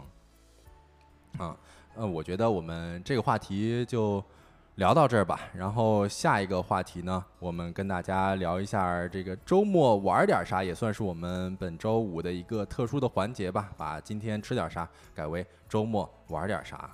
[1.38, 1.56] 啊，
[1.94, 4.24] 呃，我觉得我们这个话题就
[4.78, 5.40] 聊到这儿吧。
[5.54, 13.72] 然后下一个话题呢，我们跟大家聊一下这个周末玩点啥，也算是我们本周五的一个特殊的环节吧。
[13.78, 16.90] 把今天吃点啥改为周末玩点啥。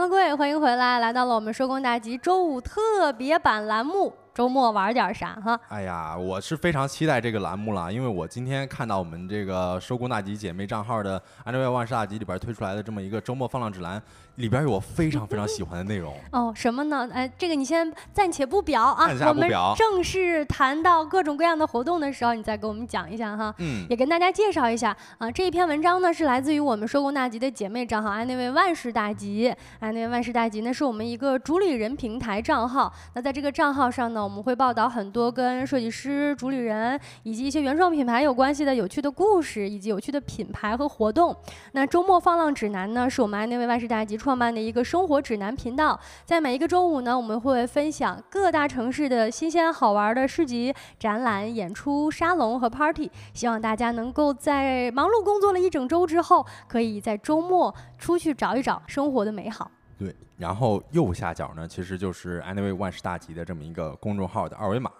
[0.00, 5.58] Hello，各位，欢迎回来，来到了我们收工大吉周五特别版栏目《周末玩点啥哈？
[5.66, 14.00] 哎呀，我是非常期待这个栏目了，因为我今天看到我们这个收工大吉姐妹账号的《安德烈万事大吉》里边推出来的这么一个周末放浪指南，
[14.36, 16.14] 里边有我非常非常喜欢的内容。
[16.30, 17.08] 哦，什么呢？
[17.12, 23.52] 哎，这个你先暂且不表啊，我们正式谈到各种各样的活动的时候，你再给我们讲一下哈。
[23.58, 29.52] 嗯，也跟大家介绍一下啊，这一篇文章呢是来自于我们收工大吉的姐妹账号“安内卫万事大吉”。
[29.80, 32.94] 安内卫万事大吉呢是我们一个主理人平台账号。
[33.14, 41.34] 那在这个账号上呢，我们会报道很多跟设计师、主理人以及一些原创品牌有关系的有趣的故事，以及有趣的品牌和活动。
[41.72, 45.98] 那周末放浪指南呢，是我们安内卫万事大吉创办的一个生活指南频道。
[46.26, 53.10] 在每一个周五呢，我们会分享各大城市的新鲜好玩的市集、展览、演出、沙龙和 party。
[53.32, 59.70] 希望大家能够在忙碌工作了一整周之后，可以在周末出去找一找生活的美好。
[59.98, 60.14] 对。
[60.36, 64.90] 然后右下角呢，其实就是 Anyway 万事大吉的这么一个公众号的二维码，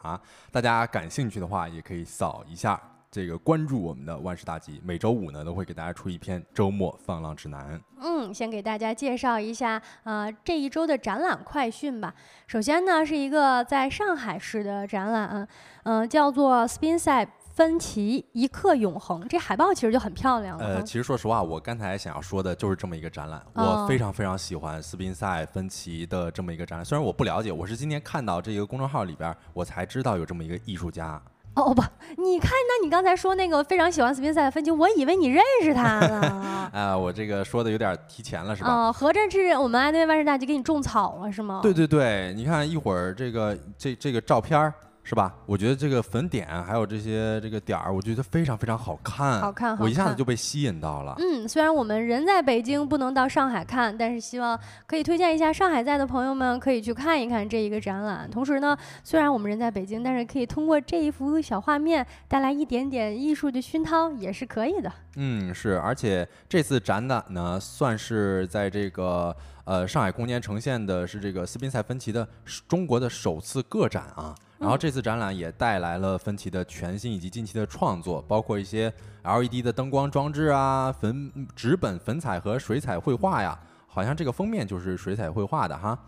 [0.51, 2.81] 大家感兴趣的话也可以扫一下。
[3.11, 7.81] 这个关注我们的万事大吉，每周五呢都会给大家出一篇周末放浪指南。
[7.99, 12.15] 嗯，先给大家介绍一下，呃，这一周的展览快讯吧。
[12.47, 15.49] 首先呢，是一个在上海市的展览，
[15.85, 17.29] 嗯、叫做 Spinside
[17.59, 19.27] 分歧一刻永恒。
[19.27, 20.65] 这海报其实就很漂亮了。
[20.65, 26.85] 呃，嗯其实说实话，我刚才想要说的就是这么一个展览，哦我非常非常喜欢斯宾塞芬奇的这么一个展览。
[26.85, 31.21] 虽然我不了解，我是今天看到这个公众号里边，我才知道有这么一个艺术家。
[31.55, 31.83] 哦不，
[32.23, 36.71] 你看，那你刚才说那个非常喜欢斯宾塞的分歧，我以为你认识他呢。
[36.73, 38.71] 啊、我这个说的有点提前了，是吧？
[38.73, 41.59] 哦，合着是我们安内万事大吉给你种草了是吗？
[41.61, 44.73] 对对对，你看一会儿这个这这个照片儿
[45.09, 45.35] 是吧？
[45.47, 51.15] 我觉得这个粉点还有这些这个点儿，我觉得非常非常好看，好看好我一下子就被吸引到了。
[51.19, 58.31] 嗯，虽然我们人在北京，不能到上海看，但是希望可以推荐一下上海在的朋友们可以去看一看这一个展览。
[58.31, 64.93] 同时呢，虽然我们人在北京，但是可以通过这一幅小画面带来一点点艺术的熏陶，也是可以的。
[65.17, 69.35] 嗯，是，而且这次展览呢，算是在这个
[69.65, 72.29] 呃上海空间呈现的是这个斯宾塞芬奇的
[72.69, 74.35] 中国的首次个展啊。
[74.59, 78.93] 然后这次展览也带来了芬奇的全新以及近期的创作，包括一些
[79.23, 85.99] LED 的灯光装置啊、粉纸本粉彩和水彩绘画呀，好像这个封面就是水彩绘画的哈。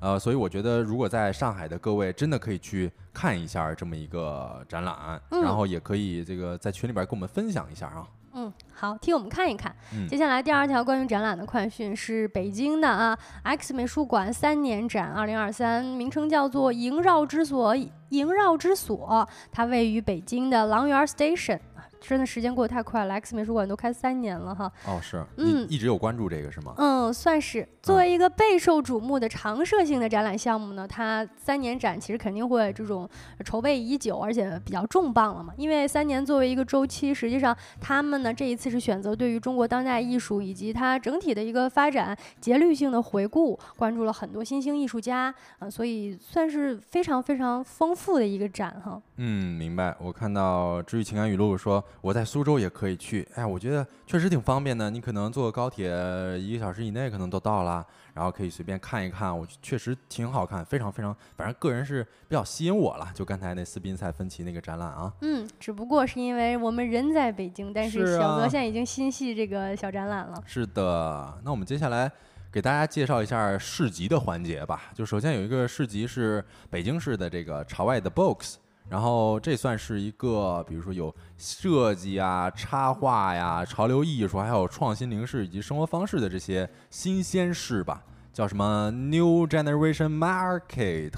[0.00, 8.08] 呃，所以我觉得如果在上海的各位真的可以去看一下这么一个展览，嗯然后也可以这个在群里边跟我们分享一下啊。
[8.32, 9.74] 嗯，好，替我们看一看。
[9.92, 17.74] 嗯接下来第二条关于展览的快讯是北京的啊，X 美术馆三年展二零二三，名称叫做“萦绕之所”，
[18.10, 21.58] 萦绕之所，它位于北京的郎园 Station。
[22.00, 24.72] 啊真的时间过得太快了，X 美术馆都开三年了哈。
[24.86, 26.74] 哦，是嗯一直有关注这个是吗？
[26.78, 33.08] 嗯，算是作为一个备受瞩目的常设性的展览项目呢，它三年展其实肯定会这种
[33.44, 35.52] 筹备已久，而且比较重磅了嘛。
[35.56, 49.00] 因为三年作为一个周期，实际上他们呢这一次是选择对于中国当代艺术以及它整体的一个发展节律性的回顾，关注了很多新兴艺术家，啊、所以算是非常非常丰富的一个展哈。
[49.22, 49.94] 嗯，明白。
[50.00, 54.88] 我看到治愈情感语录说我在苏州也可以去，哎，我觉得确实挺方便的。
[54.88, 55.90] 你可能坐高铁
[56.40, 59.38] 一个小时以内可能都到了，然后可以随便看一看。
[59.38, 63.10] 我确实挺好看，非常非常，反正个人是比较吸引我了。
[63.12, 70.42] 就刚才那斯宾塞芬奇那个展览啊，嗯，只不过是因为我们人在北京，但是是小哥啊现在已经心系这个小展览了。
[70.46, 71.38] 是的。
[71.44, 72.10] 那我们接下来
[72.50, 74.84] 给大家介绍一下市集的环节吧。
[74.94, 78.56] 就首先有一个市集是北京市的这个朝外的 Box。
[78.90, 91.12] 然后这算是一个，比如说有设计啊、插画呀、潮流艺术，还有创新零食以及生活方式的这些新鲜事吧，叫什么 New Generation Market。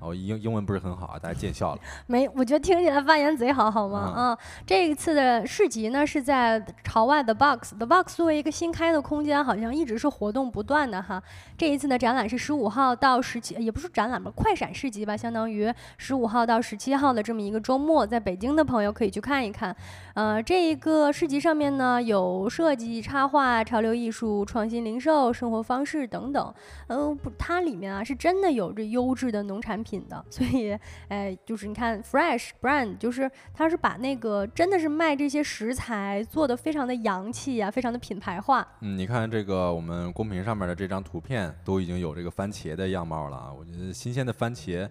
[0.00, 1.80] 哦，英英文不是很好啊，大家见笑了。
[2.08, 4.14] 没，我觉得听起来发言贼好，好吗？
[4.16, 11.22] 嗯啊，这一次的市集呢是在朝外的 Box，The Box 作为一个新开的空间，好像一直是活动不断的哈。
[11.56, 19.74] 这一次的展览是十五号到十七，也不是展览吧，快闪市集吧，相当于十五号到十七号的这么一个周末，在北京的朋友可以去看一看。
[20.14, 26.52] 呃，这一个市集上面呢有设计、插画、潮流艺术、创新零售、生活方式等等。
[26.88, 30.78] 嗯、不，它里面啊是真的有着优质的农产品品的，所以，
[31.08, 38.66] 哎，就是你看 fresh brand，就是它是把那个真的是卖这些食材做的非常的洋气呀、非常的品牌化。
[38.80, 43.52] 嗯，你看这个我们公屏上面的这张图片，都已经有这个番茄的样貌了啊！
[43.52, 44.88] 我觉得新鲜的番茄，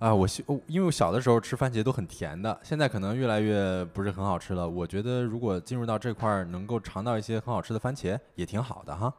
[0.00, 4.68] 啊，我小、因为我小的时候吃番茄都很甜的，现在可能越来越不是很好吃了。
[4.68, 9.12] 我觉得如果进入到这块儿，能够尝到一些很好吃的番茄，也挺好的哈。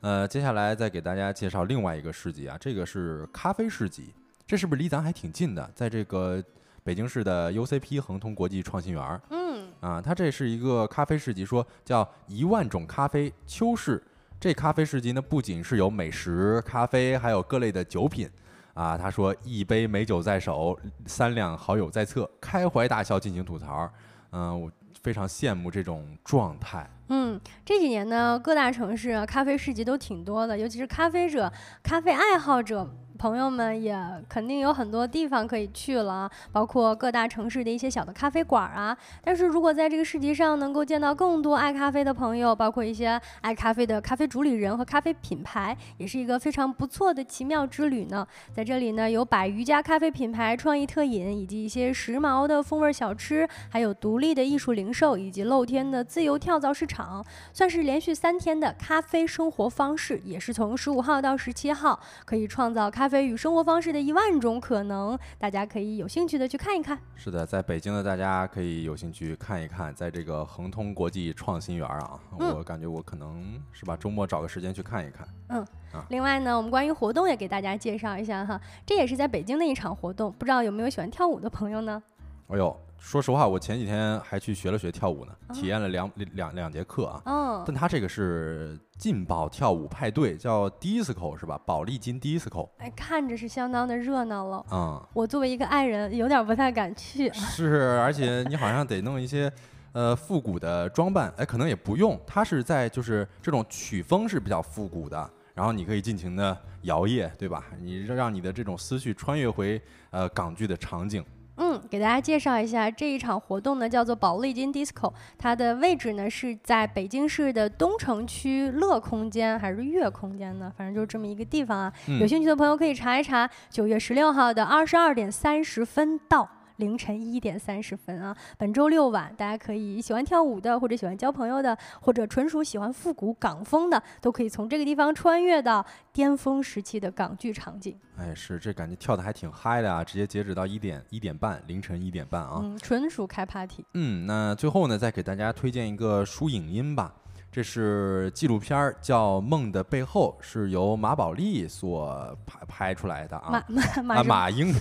[0.00, 4.14] 呃，接下来再给大家介绍另外一个市集啊，这个是咖啡市集。
[4.50, 5.70] 这是不是离咱还挺近的？
[5.76, 6.42] 在这个
[6.82, 14.02] 北京市的 UCP 恒通国际创新园儿嗯，啊，它这是一个咖啡市集，说叫一万种咖啡秋市。
[14.40, 18.28] 这咖啡市集呢，不仅是有美食、咖啡，还有各类的酒品。
[18.74, 20.76] 啊，他说一杯美酒在手，
[21.06, 23.88] 三两好友在侧，开怀大笑进行吐槽。
[24.32, 24.68] 嗯、我
[25.00, 26.90] 非常羡慕这种状态。
[27.10, 31.52] 嗯，这几年呢，各大城市啊咖啡市集都挺多的，尤其是咖啡者、
[31.84, 32.88] 咖啡爱好者
[33.20, 33.94] 朋友们也
[34.30, 38.96] 肯定有很多地方可以去了，包括各大城市的一些小的咖啡馆啊。
[39.22, 48.26] 但是如果在这个市集上能够见到更多爱咖啡的朋友，包括一些爱咖啡的咖啡主理人和咖啡品牌，也是一个非常不错的奇妙之旅呢。
[48.54, 65.18] 在这里呢，有百余家咖啡品牌创意特饮，以及一些时髦的风味小吃，还有独立的艺术零售，以及露天的自由跳蚤市场，算是连续三天的咖啡生活方式，也是从十五号到十七号，可以创造咖啡与生活方式的一万种可能。
[65.38, 66.96] 大家可以有兴趣的去看一看。
[67.16, 75.26] 是的，在北京的大家可以有兴趣看一看，在这个恒通国际创新园啊，嗯我感觉我可能是吧，周末找个时间去看一看。
[75.48, 75.66] 嗯
[76.08, 82.00] 另外呢，我们关于活动也给大家介绍一下哈，这也是在北京的一场活动，不知道有没有喜欢跳舞的朋友呢？
[82.46, 87.22] 哎呦，说实话，我前几天还去学了学跳舞呢，哦体验了两两两节课啊。
[87.24, 91.58] 嗯，但它这个是劲爆跳舞派对，叫 disco 是吧？
[91.64, 94.64] 宝丽金 disco 哎，看着是相当的热闹了。
[94.70, 97.32] 嗯、我作为一个爱人，有点不太敢去。
[97.32, 99.50] 是，而且你好像得弄一些
[99.92, 107.64] 呃复古的装扮，哎，可能也不用，它是在就是这种曲风是比较复古的，然后你可以尽情的摇曳，对吧？
[107.80, 109.80] 你让让你的这种思绪穿越回
[110.10, 111.24] 呃港剧的场景。
[111.62, 120.72] 嗯，给大家介绍一下这一场活动呢，叫做宝丽金 Disco，它的位置呢是在北京市的东城区乐空间还是悦空间呢？
[120.74, 121.92] 反正就是这么一个地方啊。
[122.06, 126.48] 有嗯，兴趣的朋友可以查一查，九月十六号的二十二点三十分到。
[126.80, 137.96] 凌晨一点三十分啊，本周六晚，大家可以喜欢跳舞的，或者喜欢交朋友的，或者纯属喜欢复古港风的，都可以从这个地方穿越到巅峰时期的港剧场景。
[138.16, 142.58] 哎，是这感觉跳的还挺嗨的啊，直接截止到一点一点半，凌晨一点半啊。
[142.62, 143.84] 嗯，纯属开 party。
[143.94, 147.14] 嗯，那最后呢，再给大家推荐一个书影音吧。
[147.52, 153.60] 这是纪录片儿，叫《梦的背后》，是由马宝莉所拍拍出来的啊。
[153.66, 154.72] 马马马啊，马英，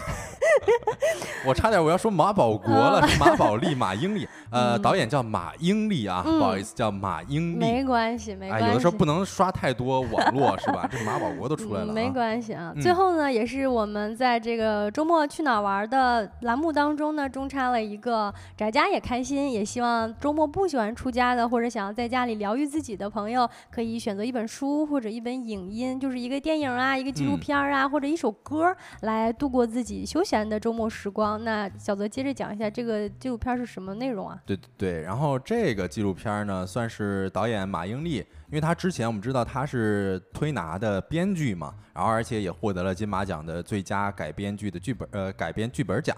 [1.48, 4.28] 我差点我要说马保国了，是马宝莉、马英丽。
[4.52, 7.58] 呃，嗯导演叫马英丽啊，不好意思，叫马英丽。
[7.58, 8.68] 没关系，没关哎，系。
[8.68, 10.88] 有的时候不能刷太多网络是吧？
[10.92, 12.72] 这马保国都出来了、啊嗯没关系啊。
[12.76, 31.44] 嗯最后呢，也是我们在这个周末去哪儿玩的栏目当中呢，中插了一个宅家也开心，也希望周末不喜欢出家的，或者想要在家里疗愈自己的朋友，可以选择一本书或者一本影音，就是一个电影啊，一个纪录嗯片儿啊，或者一首歌，来度过自己休闲的周末时光。
[31.44, 34.40] 那小泽接着讲一下这个纪录片是什么内容啊？
[34.46, 46.16] 对对对，然后这个纪录片呢，算是导演马英丽，因为他之前我们知道他是推拿的编剧嘛，然后而且也获得了金马奖的最佳改编剧的剧本呃改编剧本奖。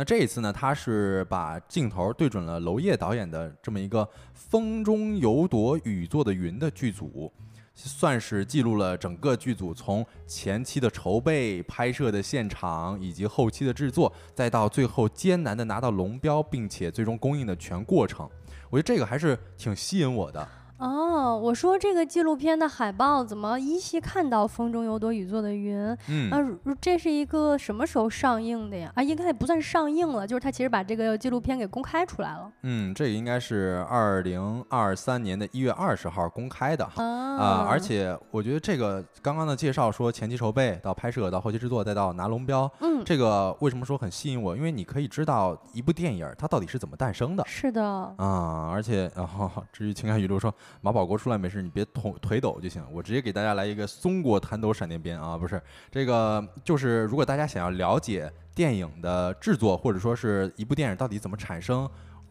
[0.00, 7.30] 那这一次呢，他是把镜头对准了娄烨导演的这么一个风中有朵雨做的云的剧组。
[7.74, 18.26] 算是记录了整个剧组从前期的筹备、拍摄的现场，以及后期的制作，再到最后艰难的拿到龙标，并且最终公映的全过程。
[18.70, 20.48] 我觉得这个还是挺吸引我的。
[20.80, 25.76] 哦，我说这个纪录片的海报怎么依稀看到风中有朵雨做的云？
[26.08, 28.90] 嗯啊，如如这是一个什么时候上映的呀？
[28.94, 32.50] 啊，应该也不算上映了，就是他其实把这个纪录片给公开出来了。
[32.62, 37.04] 嗯，这个应该是二零二三年的一月二十号公开的哈。
[37.04, 44.56] 啊啊、而且我觉得这个刚刚的介绍说前期筹备到拍摄到后期制作再到拿龙标，嗯，这个为什么说很吸引我？
[44.56, 47.44] 因为你可以知道一部电影它到底是怎么诞生的。
[47.46, 47.84] 是的，
[48.16, 52.82] 啊，而且然后、 至于情感语录说马保国出来没事，你别腿腿抖就行。
[52.92, 55.60] 我直接给大家来一个松果弹抖闪电鞭啊，不是
[55.90, 61.82] 这个，就是如果大家想要了解电影的制作，或者说是一部电影到底怎么产生，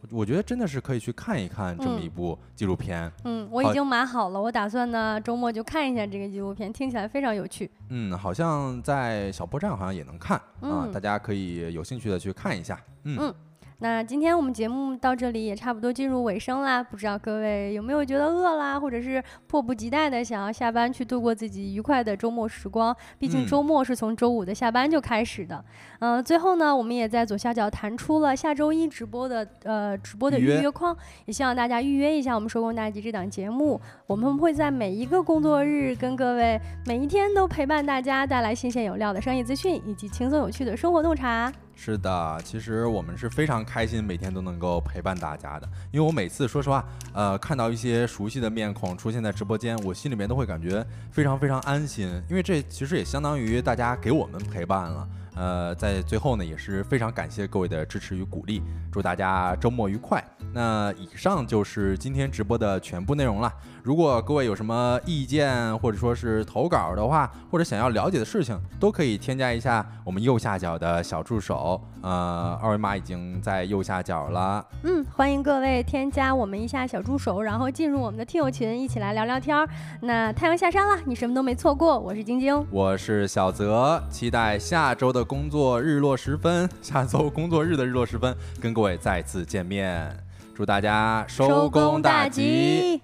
[0.02, 3.10] 我我觉得真的是可以去看一看这么嗯一部纪录片。
[3.24, 7.70] 嗯，我已经买好了，我打算呢周末就看一下这个纪录片，听起来非常有趣。
[7.88, 12.80] 嗯，好像在小破站好像也能看啊，嗯大家可以有兴趣的去看一下。
[13.04, 13.34] 嗯嗯
[13.82, 22.94] 那今天我们节目到这里也差不多进入尾声啦，不知道各位有没有觉得饿啦，或者是迫不及待的想要下班去度过自己愉快的周末时光？
[23.18, 25.64] 毕竟周末是从周五的下班就开始的。
[26.00, 33.80] 嗯，最后呢，我们也在左下角弹出了下周一直播的呃直播的预约框，也希望大家预约一下我们收工大吉这档节目。
[34.06, 41.50] 我们会在每一个工作日跟各位每一天都陪伴大家，带来新鲜有料的商业资讯以及轻松有趣的生活洞察。
[41.82, 45.66] 是的，其实我们是非常开心，每天都能够陪伴大家的。
[45.90, 55.08] 因为我每次说实话，呃，看到一些熟悉的面孔出现在直播间，我心里面都会感觉非常非常安心，因为这其实也相当于大家给我们陪伴了。
[55.36, 58.62] 呃，在最后呢，也是非常感谢各位的支持与鼓励，
[58.92, 60.22] 祝大家周末愉快。
[60.52, 63.50] 那以上就是今天直播的全部内容了。
[63.82, 74.64] 如果各位有什么意见或者说是投稿的话，或者想要了解的事情，都可以添加一下我们右下角的小助手，呃，二维码已经在右下角了。
[74.82, 79.68] 嗯，欢迎各位添加我们一下小助手，然后进入我们的听友群，一起来聊聊天儿。
[80.02, 81.98] 那太阳下山了，你什么都没错过。
[81.98, 90.14] 我是晶晶，我是小泽，期待下周的工作日落时分，下周工作日的日落时分，跟各位再次见面。
[90.54, 93.00] 祝大家收工大吉！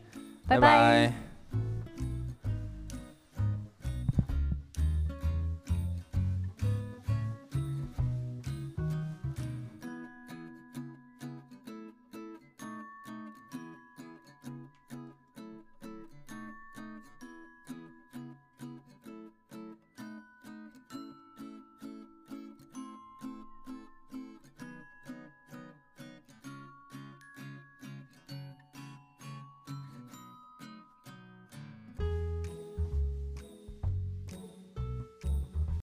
[0.49, 1.26] 拜拜。